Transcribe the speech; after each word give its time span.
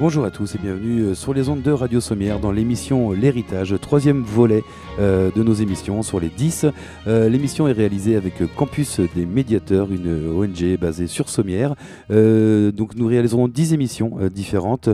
Bonjour 0.00 0.24
à 0.24 0.30
tous 0.30 0.54
et 0.54 0.58
bienvenue 0.58 1.06
euh, 1.06 1.14
sur 1.16 1.34
les 1.34 1.48
ondes 1.48 1.62
de 1.62 1.72
Radio 1.72 2.00
Sommière 2.00 2.38
dans 2.38 2.52
l'émission 2.52 3.10
L'Héritage, 3.10 3.74
troisième 3.88 4.20
volet 4.22 4.64
euh, 5.00 5.30
de 5.34 5.42
nos 5.42 5.54
émissions 5.54 6.02
sur 6.02 6.20
les 6.20 6.28
10. 6.28 6.66
Euh, 7.06 7.30
l'émission 7.30 7.68
est 7.68 7.72
réalisée 7.72 8.16
avec 8.16 8.34
Campus 8.54 9.00
des 9.14 9.24
Médiateurs, 9.24 9.90
une 9.90 10.30
ONG 10.30 10.78
basée 10.78 11.06
sur 11.06 11.30
Sommière. 11.30 11.74
donc 12.10 12.96
nous 12.96 13.06
réaliserons 13.06 13.48
10 13.48 13.72
émissions 13.72 14.18
différentes 14.30 14.90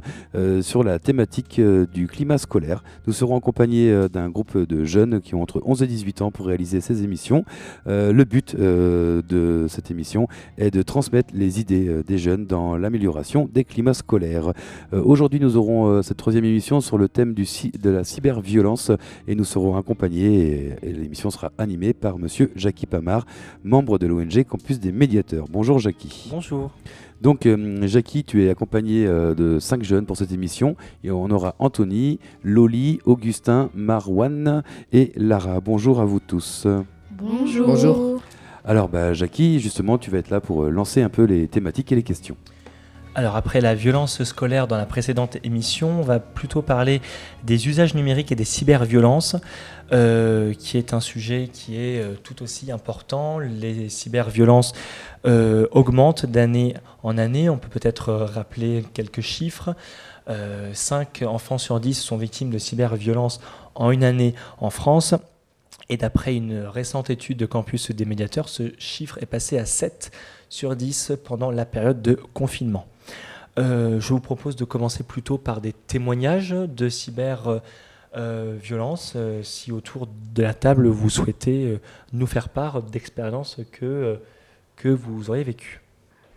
sur 0.60 0.84
la 0.84 1.00
thématique 1.00 1.60
du 1.92 2.06
climat 2.06 2.38
scolaire. 2.38 2.84
Nous 3.08 3.12
serons 3.12 3.36
accompagnés 3.36 4.06
d'un 4.12 4.28
groupe 4.28 4.56
de 4.56 4.84
jeunes 4.84 5.20
qui 5.20 5.34
ont 5.34 5.42
entre 5.42 5.60
11 5.64 5.82
et 5.82 5.86
18 5.88 6.22
ans 6.22 6.30
pour 6.30 6.46
réaliser 6.46 6.80
ces 6.80 7.02
émissions. 7.02 7.44
le 7.86 8.24
but 8.24 8.54
de 8.56 9.66
cette 9.68 9.90
émission 9.90 10.28
est 10.56 10.70
de 10.70 10.82
transmettre 10.82 11.34
les 11.34 11.60
idées 11.60 12.02
des 12.06 12.18
jeunes 12.18 12.46
dans 12.46 12.76
l'amélioration 12.76 13.48
des 13.52 13.64
climats 13.64 13.94
scolaires. 13.94 14.52
Euh, 14.92 15.02
aujourd'hui, 15.04 15.40
nous 15.40 15.56
aurons 15.56 15.88
euh, 15.88 16.02
cette 16.02 16.16
troisième 16.16 16.44
émission 16.44 16.80
sur 16.80 16.98
le 16.98 17.08
thème 17.08 17.34
de 17.34 17.90
la 17.90 18.04
cyberviolence 18.04 18.83
et 19.26 19.34
nous 19.34 19.44
serons 19.44 19.76
accompagnés, 19.76 20.76
et, 20.82 20.92
l'émission 20.92 21.30
sera 21.30 21.52
animée 21.58 21.92
par 21.92 22.18
monsieur 22.18 22.50
Jackie 22.56 22.86
Pamar, 22.86 23.26
membre 23.62 23.98
de 23.98 24.06
l'ONG 24.06 24.44
Campus 24.44 24.80
des 24.80 24.92
Médiateurs. 24.92 25.46
Bonjour 25.50 25.78
Jackie. 25.78 26.28
Bonjour. 26.30 26.70
Donc, 27.20 27.46
euh, 27.46 27.86
Jackie, 27.86 28.24
tu 28.24 28.44
es 28.44 28.50
accompagné 28.50 29.06
de 29.06 29.58
cinq 29.58 29.82
jeunes 29.82 30.04
pour 30.04 30.16
cette 30.16 30.32
émission. 30.32 30.76
Et 31.02 31.10
on 31.10 31.30
aura 31.30 31.54
Anthony, 31.58 32.18
Loli, 32.42 32.98
Augustin, 33.06 33.70
Marwan 33.74 34.62
et 34.92 35.12
Lara. 35.16 35.60
Bonjour 35.60 36.00
à 36.00 36.04
vous 36.04 36.20
tous. 36.20 36.66
Bonjour. 37.12 37.66
Bonjour. 37.66 38.22
Alors, 38.64 38.88
bah, 38.88 39.14
Jackie, 39.14 39.60
justement, 39.60 39.96
tu 39.96 40.10
vas 40.10 40.18
être 40.18 40.30
là 40.30 40.40
pour 40.40 40.64
lancer 40.64 41.02
un 41.02 41.08
peu 41.08 41.24
les 41.24 41.48
thématiques 41.48 41.92
et 41.92 41.96
les 41.96 42.02
questions. 42.02 42.36
Alors 43.16 43.36
après 43.36 43.60
la 43.60 43.76
violence 43.76 44.24
scolaire 44.24 44.66
dans 44.66 44.76
la 44.76 44.86
précédente 44.86 45.36
émission, 45.44 46.00
on 46.00 46.02
va 46.02 46.18
plutôt 46.18 46.62
parler 46.62 47.00
des 47.44 47.68
usages 47.68 47.94
numériques 47.94 48.32
et 48.32 48.34
des 48.34 48.44
cyberviolences, 48.44 49.36
euh, 49.92 50.52
qui 50.52 50.78
est 50.78 50.92
un 50.94 50.98
sujet 50.98 51.48
qui 51.52 51.76
est 51.76 52.00
euh, 52.00 52.14
tout 52.24 52.42
aussi 52.42 52.72
important. 52.72 53.38
Les 53.38 53.88
cyberviolences 53.88 54.72
euh, 55.26 55.68
augmentent 55.70 56.26
d'année 56.26 56.74
en 57.04 57.16
année. 57.16 57.48
On 57.48 57.56
peut 57.56 57.68
peut-être 57.68 58.12
rappeler 58.12 58.84
quelques 58.94 59.20
chiffres. 59.20 59.74
5 60.72 61.22
enfants 61.26 61.58
sur 61.58 61.80
10 61.80 61.94
sont 62.00 62.16
victimes 62.16 62.48
de 62.48 62.56
cyberviolences 62.56 63.40
en 63.74 63.90
une 63.90 64.02
année 64.02 64.34
en 64.58 64.70
France. 64.70 65.14
Et 65.90 65.98
d'après 65.98 66.34
une 66.34 66.62
récente 66.62 67.10
étude 67.10 67.36
de 67.36 67.46
Campus 67.46 67.90
des 67.90 68.06
médiateurs, 68.06 68.48
ce 68.48 68.72
chiffre 68.78 69.18
est 69.20 69.26
passé 69.26 69.58
à 69.58 69.66
7 69.66 70.10
sur 70.48 70.74
10 70.74 71.12
pendant 71.24 71.50
la 71.50 71.66
période 71.66 72.00
de 72.00 72.18
confinement. 72.32 72.86
Euh, 73.58 74.00
je 74.00 74.08
vous 74.08 74.20
propose 74.20 74.56
de 74.56 74.64
commencer 74.64 75.04
plutôt 75.04 75.38
par 75.38 75.60
des 75.60 75.72
témoignages 75.72 76.50
de 76.50 76.88
cyberviolence. 76.88 77.62
Euh, 78.16 78.58
euh, 79.16 79.42
si 79.42 79.70
autour 79.70 80.08
de 80.34 80.42
la 80.42 80.54
table 80.54 80.88
vous 80.88 81.10
souhaitez 81.10 81.78
nous 82.12 82.26
faire 82.26 82.48
part 82.48 82.82
d'expériences 82.82 83.58
que, 83.72 84.18
que 84.76 84.88
vous 84.88 85.30
auriez 85.30 85.44
vécues. 85.44 85.80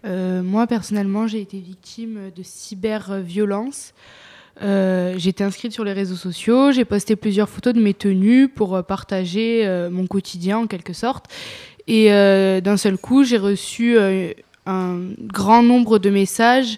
moi 0.04 0.68
personnellement, 0.68 1.28
j'ai 1.28 1.42
été 1.42 1.60
victime 1.60 2.32
de 2.36 2.44
cyberviolence. 2.44 3.94
été 4.62 5.44
inscrite 5.44 5.72
sur 5.72 5.84
les 5.84 5.94
réseaux 5.94 6.16
sociaux, 6.16 6.72
j'ai 6.72 6.86
posté 6.86 7.16
plusieurs 7.16 7.50
photos 7.50 7.73
de 7.73 7.82
mes 7.82 7.95
tenues 7.95 8.48
pour 8.48 8.84
partager 8.84 9.68
mon 9.92 10.06
quotidien 10.06 10.60
en 10.60 10.68
quelque 10.68 10.94
sorte. 10.94 11.26
Et 11.88 12.10
d'un 12.10 12.77
seul 12.77 12.98
coup, 12.98 13.23
j'ai 13.23 13.38
reçu 13.38 13.98
un 14.67 15.00
grand 15.22 15.64
nombre 15.64 15.98
de 16.00 16.10
messages 16.10 16.78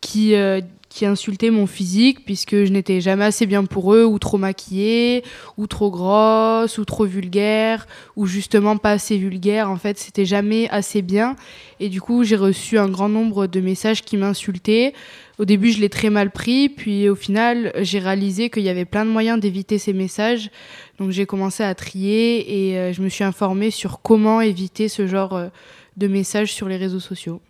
qui, 0.00 0.34
euh, 0.34 0.60
qui 0.92 1.06
insultaient 1.06 1.50
mon 1.50 1.66
physique 1.66 2.24
puisque 2.26 2.64
je 2.64 2.70
n'étais 2.70 3.00
jamais 3.00 3.24
assez 3.24 3.46
bien 3.46 3.64
pour 3.64 3.94
eux 3.94 4.04
ou 4.04 4.18
trop 4.18 4.36
maquillée 4.36 5.24
ou 5.56 5.66
trop 5.66 5.90
grosse 5.90 6.76
ou 6.76 6.84
trop 6.84 7.06
vulgaire 7.06 7.86
ou 8.14 8.26
justement 8.26 8.76
pas 8.76 8.90
assez 8.90 9.16
vulgaire. 9.16 9.70
En 9.70 9.76
fait 9.76 9.98
c'était 9.98 10.26
jamais 10.26 10.68
assez 10.68 11.00
bien. 11.00 11.34
Et 11.80 11.88
du 11.88 12.02
coup 12.02 12.24
j'ai 12.24 12.36
reçu 12.36 12.78
un 12.78 12.88
grand 12.88 13.08
nombre 13.08 13.46
de 13.46 13.60
messages 13.60 14.02
qui 14.02 14.18
m'insultaient. 14.18 14.92
Au 15.38 15.46
début 15.46 15.72
je 15.72 15.80
l'ai 15.80 15.88
très 15.88 16.10
mal 16.10 16.30
pris 16.30 16.68
puis 16.68 17.08
au 17.08 17.14
final 17.14 17.72
j'ai 17.80 17.98
réalisé 17.98 18.50
qu'il 18.50 18.62
y 18.62 18.68
avait 18.68 18.84
plein 18.84 19.06
de 19.06 19.10
moyens 19.10 19.40
d'éviter 19.40 19.78
ces 19.78 19.94
messages. 19.94 20.50
Donc 20.98 21.10
j'ai 21.10 21.24
commencé 21.24 21.62
à 21.62 21.74
trier 21.74 22.70
et 22.70 22.78
euh, 22.78 22.92
je 22.92 23.00
me 23.00 23.08
suis 23.08 23.24
informée 23.24 23.70
sur 23.70 24.02
comment 24.02 24.42
éviter 24.42 24.88
ce 24.88 25.06
genre 25.06 25.34
euh, 25.34 25.48
de 25.96 26.06
messages 26.08 26.52
sur 26.52 26.68
les 26.68 26.76
réseaux 26.76 27.00
sociaux. 27.00 27.40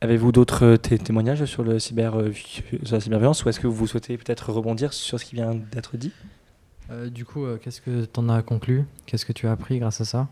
Avez-vous 0.00 0.32
d'autres 0.32 0.64
euh, 0.64 0.76
témoignages 0.76 1.44
sur, 1.46 1.62
le 1.62 1.78
cyber, 1.78 2.18
euh, 2.18 2.32
la 2.90 3.00
cyberviolence 3.00 3.44
ou 3.44 3.48
est-ce 3.48 3.60
que 3.60 3.66
vous 3.66 3.86
souhaitez 3.86 4.16
peut-être 4.18 4.52
rebondir 4.52 4.92
sur 4.92 5.18
ce 5.18 5.24
qui 5.24 5.34
vient 5.34 5.54
d'être 5.54 5.96
dit? 5.96 6.12
Euh, 6.90 7.08
Du 7.08 7.24
coup, 7.24 7.46
qu'est-ce 7.62 7.80
que 7.80 8.04
tu 8.04 8.20
en 8.20 8.28
as 8.28 8.42
conclu? 8.42 8.84
Qu'est-ce 9.06 9.24
que 9.24 9.32
tu 9.32 9.46
as 9.46 9.52
appris 9.52 9.78
grâce 9.78 10.00
à 10.00 10.04
ça? 10.04 10.28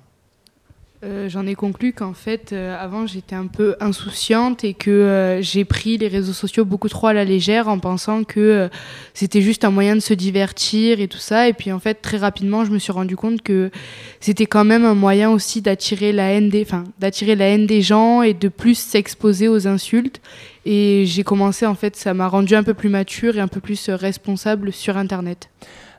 Euh, 1.04 1.28
j'en 1.28 1.48
ai 1.48 1.56
conclu 1.56 1.92
qu'en 1.92 2.12
fait, 2.12 2.52
euh, 2.52 2.80
avant, 2.80 3.08
j'étais 3.08 3.34
un 3.34 3.48
peu 3.48 3.74
insouciante 3.80 4.62
et 4.62 4.72
que 4.72 4.90
euh, 4.90 5.42
j'ai 5.42 5.64
pris 5.64 5.98
les 5.98 6.06
réseaux 6.06 6.32
sociaux 6.32 6.64
beaucoup 6.64 6.88
trop 6.88 7.08
à 7.08 7.12
la 7.12 7.24
légère 7.24 7.66
en 7.66 7.80
pensant 7.80 8.22
que 8.22 8.70
c'était 9.12 9.40
juste 9.40 9.64
un 9.64 9.72
moyen 9.72 9.96
de 9.96 10.00
se 10.00 10.14
divertir 10.14 11.00
et 11.00 11.08
tout 11.08 11.18
ça. 11.18 11.48
Et 11.48 11.54
puis, 11.54 11.72
en 11.72 11.80
fait, 11.80 11.94
très 12.02 12.18
rapidement, 12.18 12.64
je 12.64 12.70
me 12.70 12.78
suis 12.78 12.92
rendu 12.92 13.16
compte 13.16 13.42
que 13.42 13.72
c'était 14.20 14.46
quand 14.46 14.64
même 14.64 14.84
un 14.84 14.94
moyen 14.94 15.30
aussi 15.30 15.60
d'attirer 15.60 16.12
la 16.12 16.30
haine 16.34 16.50
des, 16.50 16.64
la 17.00 17.48
haine 17.48 17.66
des 17.66 17.82
gens 17.82 18.22
et 18.22 18.32
de 18.32 18.48
plus 18.48 18.78
s'exposer 18.78 19.48
aux 19.48 19.66
insultes. 19.66 20.20
Et 20.66 21.02
j'ai 21.06 21.24
commencé, 21.24 21.66
en 21.66 21.74
fait, 21.74 21.96
ça 21.96 22.14
m'a 22.14 22.28
rendu 22.28 22.54
un 22.54 22.62
peu 22.62 22.74
plus 22.74 22.90
mature 22.90 23.36
et 23.36 23.40
un 23.40 23.48
peu 23.48 23.60
plus 23.60 23.90
responsable 23.90 24.72
sur 24.72 24.96
Internet. 24.96 25.50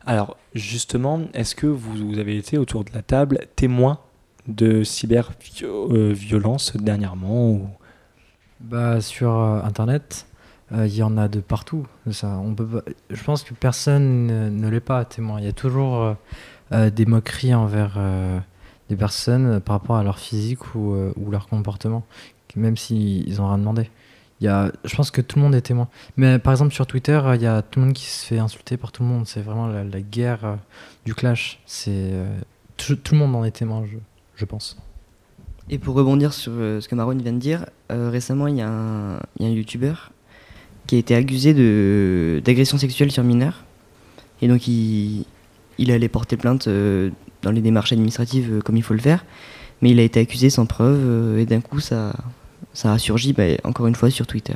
Alors, 0.05 0.37
justement, 0.55 1.23
est-ce 1.33 1.55
que 1.55 1.67
vous 1.67 2.17
avez 2.17 2.37
été 2.37 2.57
autour 2.57 2.85
de 2.85 2.91
la 2.93 3.01
table 3.01 3.47
témoin 3.57 3.99
de 4.47 4.83
cyberviolence 4.83 6.75
dernièrement 6.77 7.51
ou... 7.51 7.67
bah, 8.59 9.01
Sur 9.01 9.31
euh, 9.31 9.61
Internet, 9.63 10.27
euh, 10.71 10.87
il 10.87 10.95
y 10.95 11.03
en 11.03 11.17
a 11.17 11.27
de 11.27 11.39
partout. 11.39 11.85
Ça, 12.11 12.39
on 12.43 12.53
peut 12.53 12.83
je 13.09 13.23
pense 13.23 13.43
que 13.43 13.53
personne 13.53 14.27
ne, 14.27 14.69
l'est 14.69 14.79
pas 14.79 15.05
témoin. 15.05 15.39
Il 15.39 15.45
y 15.45 15.49
a 15.49 15.53
toujours 15.53 16.15
euh, 16.71 16.89
des 16.89 17.05
moqueries 17.05 17.53
envers 17.53 17.99
des 18.89 18.95
personnes 18.95 19.59
par 19.59 19.79
rapport 19.79 19.97
à 19.97 20.03
leur 20.03 20.19
physique 20.19 20.75
ou, 20.75 20.95
ou 21.15 21.31
leur 21.31 21.47
comportement, 21.47 22.03
même 22.55 22.77
s'ils 22.77 23.35
n'ont 23.37 23.47
rien 23.47 23.57
demandé. 23.57 23.89
Y 24.41 24.47
a, 24.47 24.71
je 24.83 24.93
pense 24.95 25.09
que 25.09 25.21
tout 25.21 25.37
le 25.37 25.43
monde 25.43 25.55
est 25.55 25.61
témoin. 25.61 25.87
Mais 26.17 26.37
par 26.37 26.51
exemple 26.51 26.73
sur 26.73 26.85
Twitter, 26.85 27.21
il 27.35 27.41
y 27.41 27.45
a 27.45 27.61
tout 27.61 27.79
le 27.79 27.85
monde 27.85 27.95
qui 27.95 28.05
se 28.05 28.25
fait 28.25 28.39
insulter 28.39 28.75
par 28.75 28.91
tout 28.91 29.03
le 29.03 29.09
monde. 29.09 29.25
C'est 29.25 29.41
vraiment 29.41 29.67
la, 29.67 30.01
guerre 30.01 30.57
du 31.05 31.13
clash. 31.13 31.61
Tout, 32.75 32.95
tout, 32.95 33.13
le 33.13 33.19
monde 33.19 33.35
en 33.35 33.45
est 33.45 33.51
témoin. 33.51 33.85
Je, 33.85 33.97
Et 35.69 35.77
pour 35.77 35.95
rebondir 35.95 36.33
sur 36.33 36.51
euh, 36.55 36.81
ce 36.81 36.87
que 36.87 36.95
Maron 36.95 37.15
vient 37.15 37.33
de 37.33 37.39
dire, 37.39 37.65
euh, 37.91 38.09
récemment 38.09 38.47
il 38.47 38.57
y, 38.57 38.61
a 38.61 38.69
un, 38.69 39.19
youtubeur 39.39 40.11
qui 40.87 40.95
a 40.95 40.97
été 40.97 41.15
accusé 41.15 41.53
d'agression 42.41 42.77
sexuelle 42.77 43.11
sur 43.11 43.23
mineurs. 43.23 43.63
Et 44.41 44.47
donc 44.47 44.67
il, 44.67 45.25
allait 45.89 46.09
porter 46.09 46.35
plainte 46.35 46.67
euh, 46.67 47.11
dans 47.41 47.51
les 47.51 47.61
démarches 47.61 47.93
administratives 47.93 48.61
comme 48.63 48.75
il 48.75 48.83
faut 48.83 48.93
le 48.93 48.99
faire. 48.99 49.25
Mais 49.81 49.91
il 49.91 49.99
a 49.99 50.03
été 50.03 50.19
accusé 50.19 50.49
sans 50.49 50.65
preuve 50.65 51.37
et 51.39 51.45
d'un 51.45 51.61
coup 51.61 51.79
ça, 51.79 52.13
ça 52.73 52.93
a 52.93 52.97
surgi 52.97 53.33
bah, 53.33 53.43
encore 53.63 53.87
une 53.87 53.95
fois 53.95 54.09
sur 54.09 54.27
Twitter. 54.27 54.55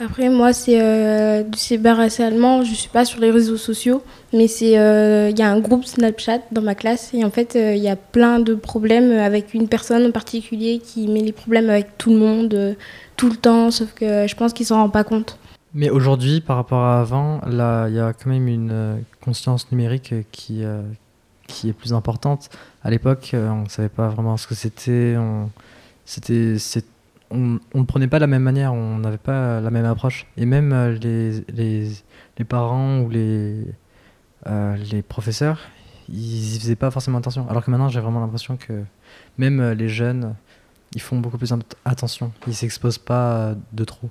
Après, 0.00 0.30
moi, 0.30 0.52
c'est 0.52 0.80
euh, 0.80 1.42
du 1.42 1.58
cyberharcèlement. 1.58 2.64
Je 2.64 2.70
ne 2.70 2.74
suis 2.74 2.88
pas 2.88 3.04
sur 3.04 3.20
les 3.20 3.30
réseaux 3.30 3.56
sociaux, 3.56 4.02
mais 4.32 4.46
euh, 4.62 5.28
il 5.30 5.38
y 5.38 5.42
a 5.42 5.50
un 5.50 5.60
groupe 5.60 5.84
Snapchat 5.84 6.40
dans 6.50 6.62
ma 6.62 6.74
classe 6.74 7.12
et 7.14 7.24
en 7.24 7.30
fait, 7.30 7.56
euh, 7.56 7.74
il 7.74 7.82
y 7.82 7.88
a 7.88 7.96
plein 7.96 8.40
de 8.40 8.54
problèmes 8.54 9.12
avec 9.12 9.54
une 9.54 9.68
personne 9.68 10.06
en 10.06 10.10
particulier 10.10 10.80
qui 10.80 11.06
met 11.08 11.20
les 11.20 11.32
problèmes 11.32 11.68
avec 11.68 11.98
tout 11.98 12.10
le 12.10 12.16
monde 12.16 12.76
tout 13.16 13.28
le 13.28 13.36
temps, 13.36 13.70
sauf 13.70 13.92
que 13.92 14.26
je 14.26 14.34
pense 14.34 14.52
qu'il 14.52 14.66
s'en 14.66 14.76
rend 14.76 14.88
pas 14.88 15.04
compte. 15.04 15.38
Mais 15.74 15.90
aujourd'hui, 15.90 16.40
par 16.40 16.56
rapport 16.56 16.82
à 16.82 17.00
avant, 17.00 17.40
il 17.46 17.54
y 17.94 18.00
a 18.00 18.12
quand 18.12 18.30
même 18.30 18.48
une 18.48 19.04
conscience 19.20 19.70
numérique 19.70 20.14
qui 20.32 20.62
qui 21.46 21.68
est 21.68 21.72
plus 21.72 21.92
importante. 21.92 22.48
À 22.82 22.90
l'époque, 22.90 23.30
on 23.34 23.62
ne 23.62 23.68
savait 23.68 23.88
pas 23.88 24.08
vraiment 24.08 24.36
ce 24.36 24.46
que 24.46 24.54
c'était. 24.54 25.16
C'était 26.04 26.56
on 27.32 27.78
ne 27.78 27.84
prenait 27.84 28.08
pas 28.08 28.18
de 28.18 28.22
la 28.22 28.26
même 28.26 28.42
manière, 28.42 28.72
on 28.72 28.98
n'avait 28.98 29.18
pas 29.18 29.60
la 29.60 29.70
même 29.70 29.84
approche. 29.84 30.26
Et 30.36 30.46
même 30.46 30.72
euh, 30.72 30.92
les, 30.92 31.42
les, 32.38 32.44
parents 32.44 33.00
ou 33.00 33.10
les, 33.10 33.64
euh, 34.46 34.76
les 34.90 35.02
professeurs, 35.02 35.58
ils 36.08 36.58
faisaient 36.60 36.76
pas 36.76 36.90
forcément 36.90 37.18
attention. 37.18 37.48
Alors 37.48 37.64
que 37.64 37.70
maintenant, 37.70 37.88
j'ai 37.88 38.00
vraiment 38.00 38.20
l'impression 38.20 38.56
que 38.56 38.82
même 39.38 39.60
euh, 39.60 39.74
les 39.74 39.88
jeunes, 39.88 40.34
ils 40.94 41.00
font 41.00 41.18
beaucoup 41.18 41.38
plus 41.38 41.52
attention. 41.84 42.32
Ils 42.46 42.54
s'exposent 42.54 42.98
pas 42.98 43.54
de 43.72 43.84
trop. 43.84 44.10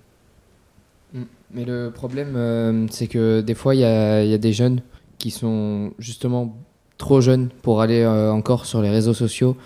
Mm. 1.13 1.23
Mais 1.53 1.65
le 1.65 1.91
problème, 1.91 2.87
c'est 2.89 3.07
que 3.07 3.41
des 3.41 3.55
fois, 3.55 3.75
il 3.75 3.81
y 3.81 3.85
a, 3.85 4.23
y 4.23 4.33
a, 4.33 4.37
des 4.37 4.53
jeunes 4.53 4.81
qui 5.17 5.31
sont 5.31 5.91
justement 5.99 6.57
trop 6.97 7.19
jeunes 7.19 7.49
pour 7.61 7.81
aller 7.81 8.05
encore 8.05 8.65
sur 8.65 8.81
les 8.81 8.89
réseaux 8.89 9.13
sociaux 9.13 9.57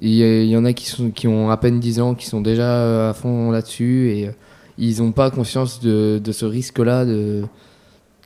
il 0.00 0.14
y, 0.46 0.56
en 0.56 0.64
a 0.64 0.72
qui, 0.72 0.86
sont, 0.86 1.10
qui 1.10 1.26
ont 1.26 1.50
à 1.50 1.56
peine 1.56 1.80
10 1.80 2.00
ans, 2.00 2.14
qui 2.14 2.26
sont 2.26 2.40
déjà 2.40 2.70
euh, 2.70 3.10
à 3.10 3.14
fond 3.14 3.50
là-dessus 3.50 4.10
et 4.10 4.28
euh, 4.28 4.32
ils 4.78 5.02
n'ont 5.02 5.12
pas 5.12 5.30
conscience 5.30 5.80
de, 5.80 6.20
de 6.22 6.32
ce 6.32 6.44
risque-là, 6.44 7.04
de 7.04 7.44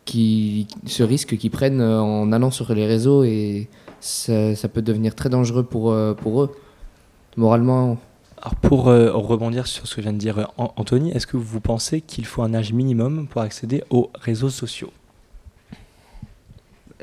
qui, 0.04 0.66
ce 0.86 1.02
risque 1.02 1.36
qu'ils 1.36 1.50
prennent 1.50 1.80
en 1.80 2.30
allant 2.32 2.50
sur 2.50 2.74
les 2.74 2.86
réseaux 2.86 3.24
et 3.24 3.68
ça, 4.00 4.54
ça 4.54 4.68
peut 4.68 4.82
devenir 4.82 5.14
très 5.14 5.30
dangereux 5.30 5.62
pour, 5.62 5.92
euh, 5.92 6.12
pour 6.12 6.42
eux, 6.42 6.54
moralement. 7.36 7.98
Alors 8.42 8.56
pour 8.56 8.88
euh, 8.88 9.12
rebondir 9.12 9.68
sur 9.68 9.86
ce 9.86 9.94
que 9.94 10.00
vient 10.00 10.12
de 10.12 10.18
dire 10.18 10.38
euh, 10.38 10.44
An- 10.58 10.72
Anthony, 10.76 11.12
est-ce 11.12 11.28
que 11.28 11.36
vous 11.36 11.60
pensez 11.60 12.00
qu'il 12.00 12.26
faut 12.26 12.42
un 12.42 12.52
âge 12.54 12.72
minimum 12.72 13.28
pour 13.28 13.40
accéder 13.40 13.84
aux 13.88 14.10
réseaux 14.20 14.50
sociaux? 14.50 14.92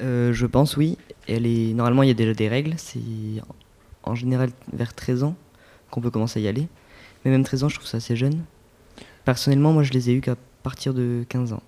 Euh, 0.02 0.34
je 0.34 0.46
pense 0.46 0.76
oui. 0.78 0.98
Elle 1.28 1.46
est... 1.48 1.74
Normalement, 1.74 2.04
il 2.04 2.08
y 2.08 2.12
a 2.12 2.16
déjà 2.16 2.34
des 2.34 2.50
règles. 2.50 2.74
C'est 2.78 3.00
en 4.10 4.16
général 4.16 4.50
vers 4.74 4.94
13 4.94 5.24
ans 5.24 5.36
qu'on 5.92 6.02
peut 6.02 6.12
commencer 6.12 6.40
à 6.40 6.44
y 6.44 6.48
aller. 6.48 6.68
Mais 7.24 7.32
même 7.32 7.44
13 7.44 7.64
ans, 7.64 7.70
je 7.70 7.76
trouve 7.76 7.88
ça 7.88 7.98
assez 7.98 8.16
jeune. 8.16 8.44
Personnellement, 9.26 9.74
moi, 9.74 9.84
je 9.84 9.92
les 9.92 10.10
ai 10.10 10.14
eus 10.14 10.22
qu'à 10.22 10.36
partir 10.64 10.94
de 10.94 11.26
15 11.30 11.54
ans. 11.54 11.64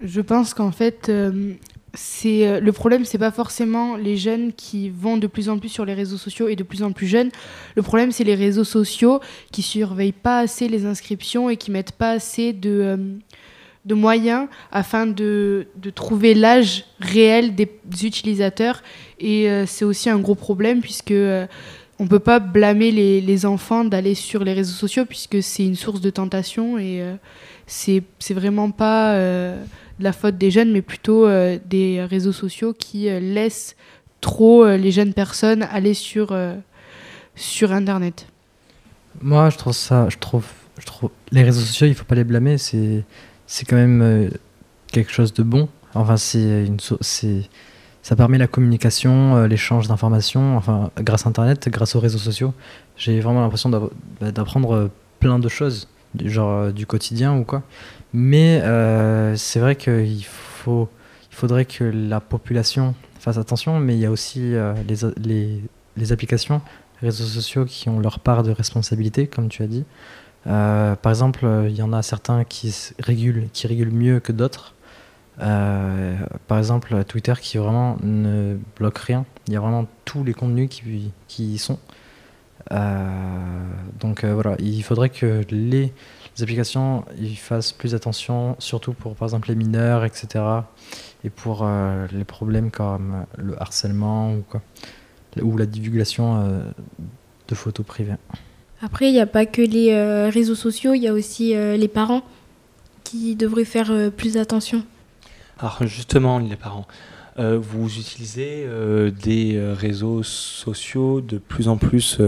Je 0.00 0.20
pense 0.20 0.54
qu'en 0.54 0.72
fait, 0.72 1.08
euh, 1.08 1.54
euh, 2.24 2.60
le 2.60 2.72
problème, 2.72 3.04
c'est 3.04 3.18
pas 3.18 3.30
forcément 3.30 3.96
les 3.96 4.16
jeunes 4.16 4.52
qui 4.52 4.88
vont 4.88 5.16
de 5.16 5.26
plus 5.26 5.48
en 5.48 5.58
plus 5.58 5.68
sur 5.68 5.84
les 5.84 5.94
réseaux 5.94 6.16
sociaux 6.16 6.48
et 6.48 6.56
de 6.56 6.62
plus 6.62 6.82
en 6.82 6.92
plus 6.92 7.06
jeunes. 7.06 7.30
Le 7.76 7.82
problème, 7.82 8.12
c'est 8.12 8.24
les 8.24 8.34
réseaux 8.34 8.64
sociaux 8.64 9.20
qui 9.52 9.62
surveillent 9.62 10.12
pas 10.12 10.40
assez 10.40 10.68
les 10.68 10.86
inscriptions 10.86 11.50
et 11.50 11.56
qui 11.56 11.70
mettent 11.70 11.92
pas 11.92 12.12
assez 12.12 12.52
de, 12.52 12.70
euh, 12.70 12.96
de 13.84 13.94
moyens 13.94 14.48
afin 14.72 15.06
de, 15.06 15.66
de 15.76 15.90
trouver 15.90 16.34
l'âge 16.34 16.84
réel 17.00 17.54
des 17.54 17.68
utilisateurs. 18.02 18.82
Et 19.18 19.50
euh, 19.50 19.64
c'est 19.66 19.84
aussi 19.84 20.10
un 20.10 20.18
gros 20.18 20.34
problème 20.34 20.80
puisque 20.80 21.12
euh, 21.12 21.46
on 21.98 22.06
peut 22.06 22.18
pas 22.18 22.40
blâmer 22.40 22.90
les, 22.90 23.20
les 23.20 23.46
enfants 23.46 23.84
d'aller 23.84 24.14
sur 24.14 24.44
les 24.44 24.52
réseaux 24.52 24.74
sociaux 24.74 25.04
puisque 25.06 25.42
c'est 25.42 25.64
une 25.64 25.76
source 25.76 26.00
de 26.00 26.10
tentation 26.10 26.78
et 26.78 27.02
euh, 27.02 27.14
c'est 27.66 28.02
vraiment 28.30 28.70
pas 28.70 29.14
euh, 29.14 29.62
de 29.98 30.04
la 30.04 30.12
faute 30.12 30.36
des 30.36 30.50
jeunes, 30.50 30.72
mais 30.72 30.82
plutôt 30.82 31.28
des 31.28 32.02
réseaux 32.02 32.32
sociaux 32.32 32.72
qui 32.72 33.04
laissent 33.20 33.76
trop 34.20 34.66
les 34.66 34.90
jeunes 34.90 35.12
personnes 35.12 35.62
aller 35.70 35.94
sur, 35.94 36.36
sur 37.36 37.70
Internet. 37.70 38.26
Moi, 39.20 39.50
je 39.50 39.58
trouve 39.58 39.74
ça, 39.74 40.08
je 40.08 40.16
trouve, 40.18 40.46
je 40.78 40.86
trouve, 40.86 41.10
les 41.30 41.42
réseaux 41.42 41.60
sociaux, 41.60 41.86
il 41.86 41.94
faut 41.94 42.04
pas 42.04 42.14
les 42.14 42.24
blâmer. 42.24 42.56
C'est, 42.58 43.04
c'est 43.52 43.64
quand 43.64 43.74
même 43.74 44.00
euh, 44.00 44.30
quelque 44.92 45.10
chose 45.10 45.34
de 45.34 45.42
bon. 45.42 45.68
Enfin, 45.94 46.16
c'est 46.16 46.64
une, 46.66 46.78
c'est, 47.00 47.42
ça 48.00 48.14
permet 48.14 48.38
la 48.38 48.46
communication, 48.46 49.36
euh, 49.36 49.48
l'échange 49.48 49.88
d'informations. 49.88 50.56
Enfin, 50.56 50.92
grâce 50.98 51.26
à 51.26 51.30
Internet, 51.30 51.68
grâce 51.68 51.96
aux 51.96 52.00
réseaux 52.00 52.18
sociaux, 52.18 52.54
j'ai 52.96 53.18
vraiment 53.18 53.40
l'impression 53.40 53.68
d'av- 53.68 53.90
bah, 54.20 54.30
d'apprendre 54.30 54.72
euh, 54.76 54.88
plein 55.18 55.40
de 55.40 55.48
choses, 55.48 55.88
du 56.14 56.30
genre 56.30 56.72
du 56.72 56.86
quotidien 56.86 57.36
ou 57.36 57.42
quoi. 57.42 57.64
Mais 58.12 58.62
c'est 59.36 59.58
vrai 59.58 59.74
qu'il 59.74 60.24
faut, 60.24 60.88
il 61.32 61.34
faudrait 61.34 61.64
que 61.64 61.82
la 61.82 62.20
population 62.20 62.94
fasse 63.18 63.36
attention. 63.36 63.80
Mais 63.80 63.94
il 63.96 64.00
y 64.00 64.06
a 64.06 64.10
aussi 64.12 64.40
les, 64.88 64.96
les, 65.16 65.60
les 65.96 66.12
applications 66.12 66.60
réseaux 67.00 67.24
sociaux 67.24 67.64
qui 67.64 67.88
ont 67.88 67.98
leur 68.00 68.18
part 68.20 68.42
de 68.42 68.50
responsabilité, 68.50 69.26
comme 69.26 69.48
tu 69.48 69.62
as 69.62 69.66
dit. 69.66 69.84
Euh, 70.46 70.96
par 70.96 71.12
exemple, 71.12 71.46
il 71.68 71.74
y 71.74 71.82
en 71.82 71.92
a 71.92 72.02
certains 72.02 72.44
qui 72.44 72.74
régulent, 72.98 73.48
qui 73.52 73.66
régulent 73.66 73.92
mieux 73.92 74.20
que 74.20 74.32
d'autres. 74.32 74.74
Euh, 75.40 76.16
par 76.48 76.58
exemple, 76.58 77.04
Twitter 77.04 77.34
qui 77.40 77.58
vraiment 77.58 77.96
ne 78.02 78.56
bloque 78.76 78.98
rien. 78.98 79.24
Il 79.46 79.54
y 79.54 79.56
a 79.56 79.60
vraiment 79.60 79.86
tous 80.04 80.24
les 80.24 80.34
contenus 80.34 80.68
qui, 80.68 81.12
y 81.38 81.58
sont. 81.58 81.78
Euh, 82.72 83.08
donc 83.98 84.24
voilà, 84.24 84.56
il 84.58 84.82
faudrait 84.82 85.08
que 85.08 85.42
les, 85.50 85.92
applications 86.40 87.04
ils 87.18 87.36
fassent 87.36 87.72
plus 87.72 87.94
attention, 87.94 88.56
surtout 88.58 88.92
pour 88.92 89.14
par 89.14 89.26
exemple 89.26 89.48
les 89.48 89.54
mineurs, 89.54 90.04
etc. 90.04 90.44
Et 91.24 91.30
pour 91.30 91.68
les 92.12 92.24
problèmes 92.24 92.70
comme 92.70 93.26
le 93.36 93.60
harcèlement 93.60 94.32
ou 94.34 94.42
quoi 94.48 94.62
ou 95.42 95.56
la 95.56 95.66
divulgation 95.66 96.62
de 97.48 97.54
photos 97.54 97.84
privées. 97.84 98.14
Après, 98.82 99.08
il 99.08 99.12
n'y 99.12 99.20
a 99.20 99.26
pas 99.26 99.44
que 99.44 99.60
les 99.60 99.92
euh, 99.92 100.30
réseaux 100.30 100.54
sociaux, 100.54 100.94
il 100.94 101.02
y 101.02 101.08
a 101.08 101.12
aussi 101.12 101.54
euh, 101.54 101.76
les 101.76 101.88
parents 101.88 102.22
qui 103.04 103.36
devraient 103.36 103.66
faire 103.66 103.90
euh, 103.90 104.10
plus 104.10 104.38
attention. 104.38 104.84
Alors 105.58 105.86
justement, 105.86 106.38
les 106.38 106.56
parents, 106.56 106.86
vous 107.36 107.98
utilisez 107.98 108.66
des 109.22 109.60
réseaux 109.74 110.22
sociaux 110.22 111.20
de 111.20 111.38
plus 111.38 111.68
en 111.68 111.76
plus 111.76 112.18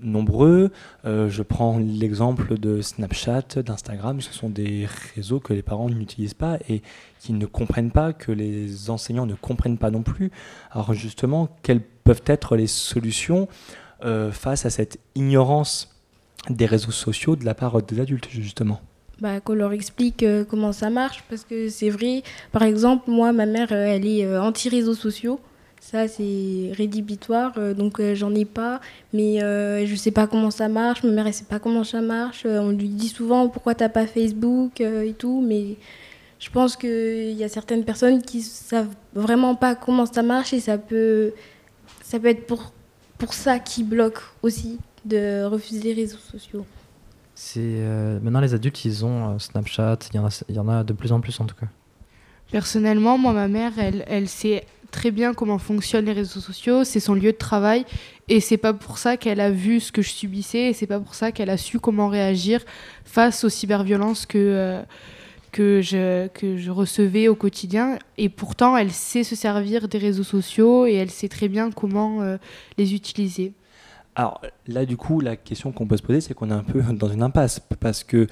nombreux. 0.00 0.70
Je 1.04 1.42
prends 1.42 1.78
l'exemple 1.78 2.58
de 2.58 2.80
Snapchat, 2.80 3.62
d'Instagram. 3.64 4.20
Ce 4.20 4.32
sont 4.32 4.50
des 4.50 4.88
réseaux 5.14 5.38
que 5.38 5.52
les 5.52 5.62
parents 5.62 5.88
n'utilisent 5.88 6.34
pas 6.34 6.58
et 6.68 6.82
qui 7.20 7.32
ne 7.32 7.46
comprennent 7.46 7.92
pas, 7.92 8.12
que 8.12 8.32
les 8.32 8.90
enseignants 8.90 9.26
ne 9.26 9.34
comprennent 9.34 9.78
pas 9.78 9.92
non 9.92 10.02
plus. 10.02 10.32
Alors 10.72 10.94
justement, 10.94 11.48
quelles 11.62 11.80
peuvent 11.80 12.22
être 12.26 12.56
les 12.56 12.66
solutions 12.66 13.48
euh, 14.04 14.32
face 14.32 14.66
à 14.66 14.70
cette 14.70 14.98
ignorance 15.14 15.88
des 16.50 16.66
réseaux 16.66 16.90
sociaux 16.90 17.36
de 17.36 17.44
la 17.44 17.54
part 17.54 17.80
des 17.82 18.00
adultes, 18.00 18.28
justement 18.30 18.80
Bah, 19.20 19.40
qu'on 19.40 19.54
leur 19.54 19.72
explique 19.72 20.22
euh, 20.22 20.44
comment 20.44 20.72
ça 20.72 20.90
marche, 20.90 21.22
parce 21.28 21.44
que 21.44 21.68
c'est 21.68 21.90
vrai, 21.90 22.22
par 22.50 22.64
exemple, 22.64 23.10
moi, 23.10 23.32
ma 23.32 23.46
mère, 23.46 23.68
euh, 23.70 23.86
elle 23.86 24.06
est 24.06 24.38
anti-réseaux 24.38 24.94
sociaux. 24.94 25.40
Ça, 25.80 26.06
c'est 26.06 26.70
rédhibitoire, 26.72 27.54
donc 27.74 28.00
j'en 28.14 28.32
ai 28.36 28.44
pas. 28.44 28.80
Mais 29.12 29.40
je 29.84 29.94
sais 29.96 30.12
pas 30.12 30.28
comment 30.28 30.52
ça 30.52 30.68
marche, 30.68 31.02
ma 31.02 31.10
mère, 31.10 31.26
elle 31.26 31.34
sait 31.34 31.44
pas 31.44 31.58
comment 31.58 31.82
ça 31.82 32.00
marche. 32.00 32.46
On 32.46 32.70
lui 32.70 32.88
dit 32.88 33.08
souvent 33.08 33.48
pourquoi 33.48 33.74
t'as 33.74 33.88
pas 33.88 34.06
Facebook 34.06 34.80
et 34.80 35.12
tout, 35.18 35.44
mais 35.44 35.74
je 36.38 36.50
pense 36.50 36.76
qu'il 36.76 37.32
y 37.32 37.42
a 37.42 37.48
certaines 37.48 37.84
personnes 37.84 38.22
qui 38.22 38.42
savent 38.42 38.94
vraiment 39.14 39.56
pas 39.56 39.74
comment 39.74 40.06
ça 40.06 40.22
marche 40.22 40.52
et 40.52 40.60
ça 40.60 40.78
peut, 40.78 41.32
ça 42.02 42.20
peut 42.20 42.28
être 42.28 42.46
pour, 42.46 42.72
pour 43.22 43.34
ça 43.34 43.60
qui 43.60 43.84
bloque 43.84 44.20
aussi 44.42 44.80
de 45.04 45.44
refuser 45.44 45.94
les 45.94 46.02
réseaux 46.02 46.18
sociaux. 46.18 46.66
C'est 47.36 47.60
euh, 47.60 48.18
maintenant 48.20 48.40
les 48.40 48.52
adultes 48.52 48.84
ils 48.84 49.04
ont 49.04 49.34
euh, 49.34 49.38
Snapchat, 49.38 49.98
il 50.10 50.16
y 50.16 50.18
en 50.18 50.26
a 50.26 50.42
il 50.48 50.56
y 50.56 50.58
en 50.58 50.68
a 50.68 50.82
de 50.82 50.92
plus 50.92 51.12
en 51.12 51.20
plus 51.20 51.38
en 51.40 51.46
tout 51.46 51.54
cas. 51.54 51.68
Personnellement, 52.50 53.16
moi, 53.16 53.32
ma 53.32 53.48
mère, 53.48 53.72
elle, 53.78 54.04
elle 54.08 54.28
sait 54.28 54.66
très 54.90 55.10
bien 55.10 55.34
comment 55.34 55.58
fonctionnent 55.58 56.04
les 56.04 56.12
réseaux 56.12 56.40
sociaux, 56.40 56.84
c'est 56.84 57.00
son 57.00 57.14
lieu 57.14 57.32
de 57.32 57.38
travail, 57.38 57.86
et 58.28 58.40
c'est 58.40 58.58
pas 58.58 58.74
pour 58.74 58.98
ça 58.98 59.16
qu'elle 59.16 59.40
a 59.40 59.50
vu 59.50 59.78
ce 59.78 59.92
que 59.92 60.02
je 60.02 60.10
subissais, 60.10 60.64
et 60.70 60.72
c'est 60.72 60.88
pas 60.88 61.00
pour 61.00 61.14
ça 61.14 61.32
qu'elle 61.32 61.48
a 61.48 61.56
su 61.56 61.78
comment 61.78 62.08
réagir 62.08 62.60
face 63.04 63.44
aux 63.44 63.48
cyberviolences 63.48 64.26
que, 64.26 64.36
euh, 64.36 64.82
que, 65.52 65.80
je, 65.82 66.26
que 66.28 66.56
je 66.56 66.70
recevais 66.70 67.28
au 67.28 67.36
quotidien. 67.36 67.98
Et 68.18 68.28
pourtant, 68.28 68.76
elle 68.76 68.90
sait 68.90 69.22
se 69.22 69.36
servir 69.36 69.86
des 69.86 69.98
réseaux 69.98 70.24
sociaux, 70.24 70.86
et 70.86 70.94
elle 70.94 71.10
sait 71.10 71.28
très 71.28 71.48
bien 71.48 71.70
comment 71.70 72.22
euh, 72.22 72.38
les 72.78 72.94
utiliser. 72.94 73.52
Alors 74.14 74.42
là, 74.66 74.84
du 74.84 74.96
coup, 74.96 75.20
la 75.20 75.36
question 75.36 75.72
qu'on 75.72 75.86
peut 75.86 75.96
se 75.96 76.02
poser, 76.02 76.20
c'est 76.20 76.34
qu'on 76.34 76.50
est 76.50 76.54
un 76.54 76.64
peu 76.64 76.82
dans 76.92 77.08
une 77.08 77.22
impasse 77.22 77.60
parce 77.80 78.02
que 78.04 78.26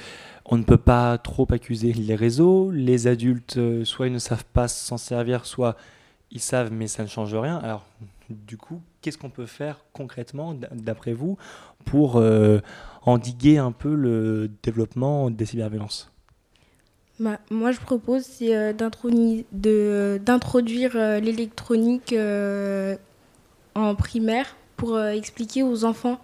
on 0.44 0.58
ne 0.58 0.64
peut 0.64 0.76
pas 0.76 1.16
trop 1.18 1.46
accuser 1.52 1.92
les 1.92 2.14
réseaux. 2.14 2.70
Les 2.70 3.06
adultes, 3.06 3.56
euh, 3.56 3.84
soit 3.84 4.08
ils 4.08 4.12
ne 4.12 4.18
savent 4.18 4.44
pas 4.52 4.68
s'en 4.68 4.98
servir, 4.98 5.46
soit 5.46 5.76
ils 6.30 6.40
savent, 6.40 6.72
mais 6.72 6.86
ça 6.86 7.02
ne 7.02 7.08
change 7.08 7.34
rien. 7.34 7.58
Alors, 7.58 7.86
du 8.28 8.56
coup, 8.56 8.80
qu'est-ce 9.00 9.18
qu'on 9.18 9.30
peut 9.30 9.46
faire 9.46 9.84
concrètement, 9.92 10.54
d'après 10.72 11.12
vous, 11.12 11.36
pour 11.84 12.16
euh, 12.16 12.60
endiguer 13.02 13.58
un 13.58 13.72
peu 13.72 13.94
le 13.94 14.50
développement 14.62 15.30
des 15.30 15.46
cyberviolences? 15.46 16.10
Bah, 17.20 17.38
moi, 17.50 17.70
je 17.70 17.78
propose 17.80 18.22
c'est 18.22 18.56
euh, 18.56 18.72
d'introduire 20.18 20.92
euh, 20.94 21.20
l'électronique 21.20 22.14
euh, 22.14 22.96
en 23.74 23.94
primaire 23.94 24.56
pour 24.78 24.94
euh, 24.96 25.10
expliquer 25.10 25.62
aux 25.62 25.84
enfants 25.84 26.18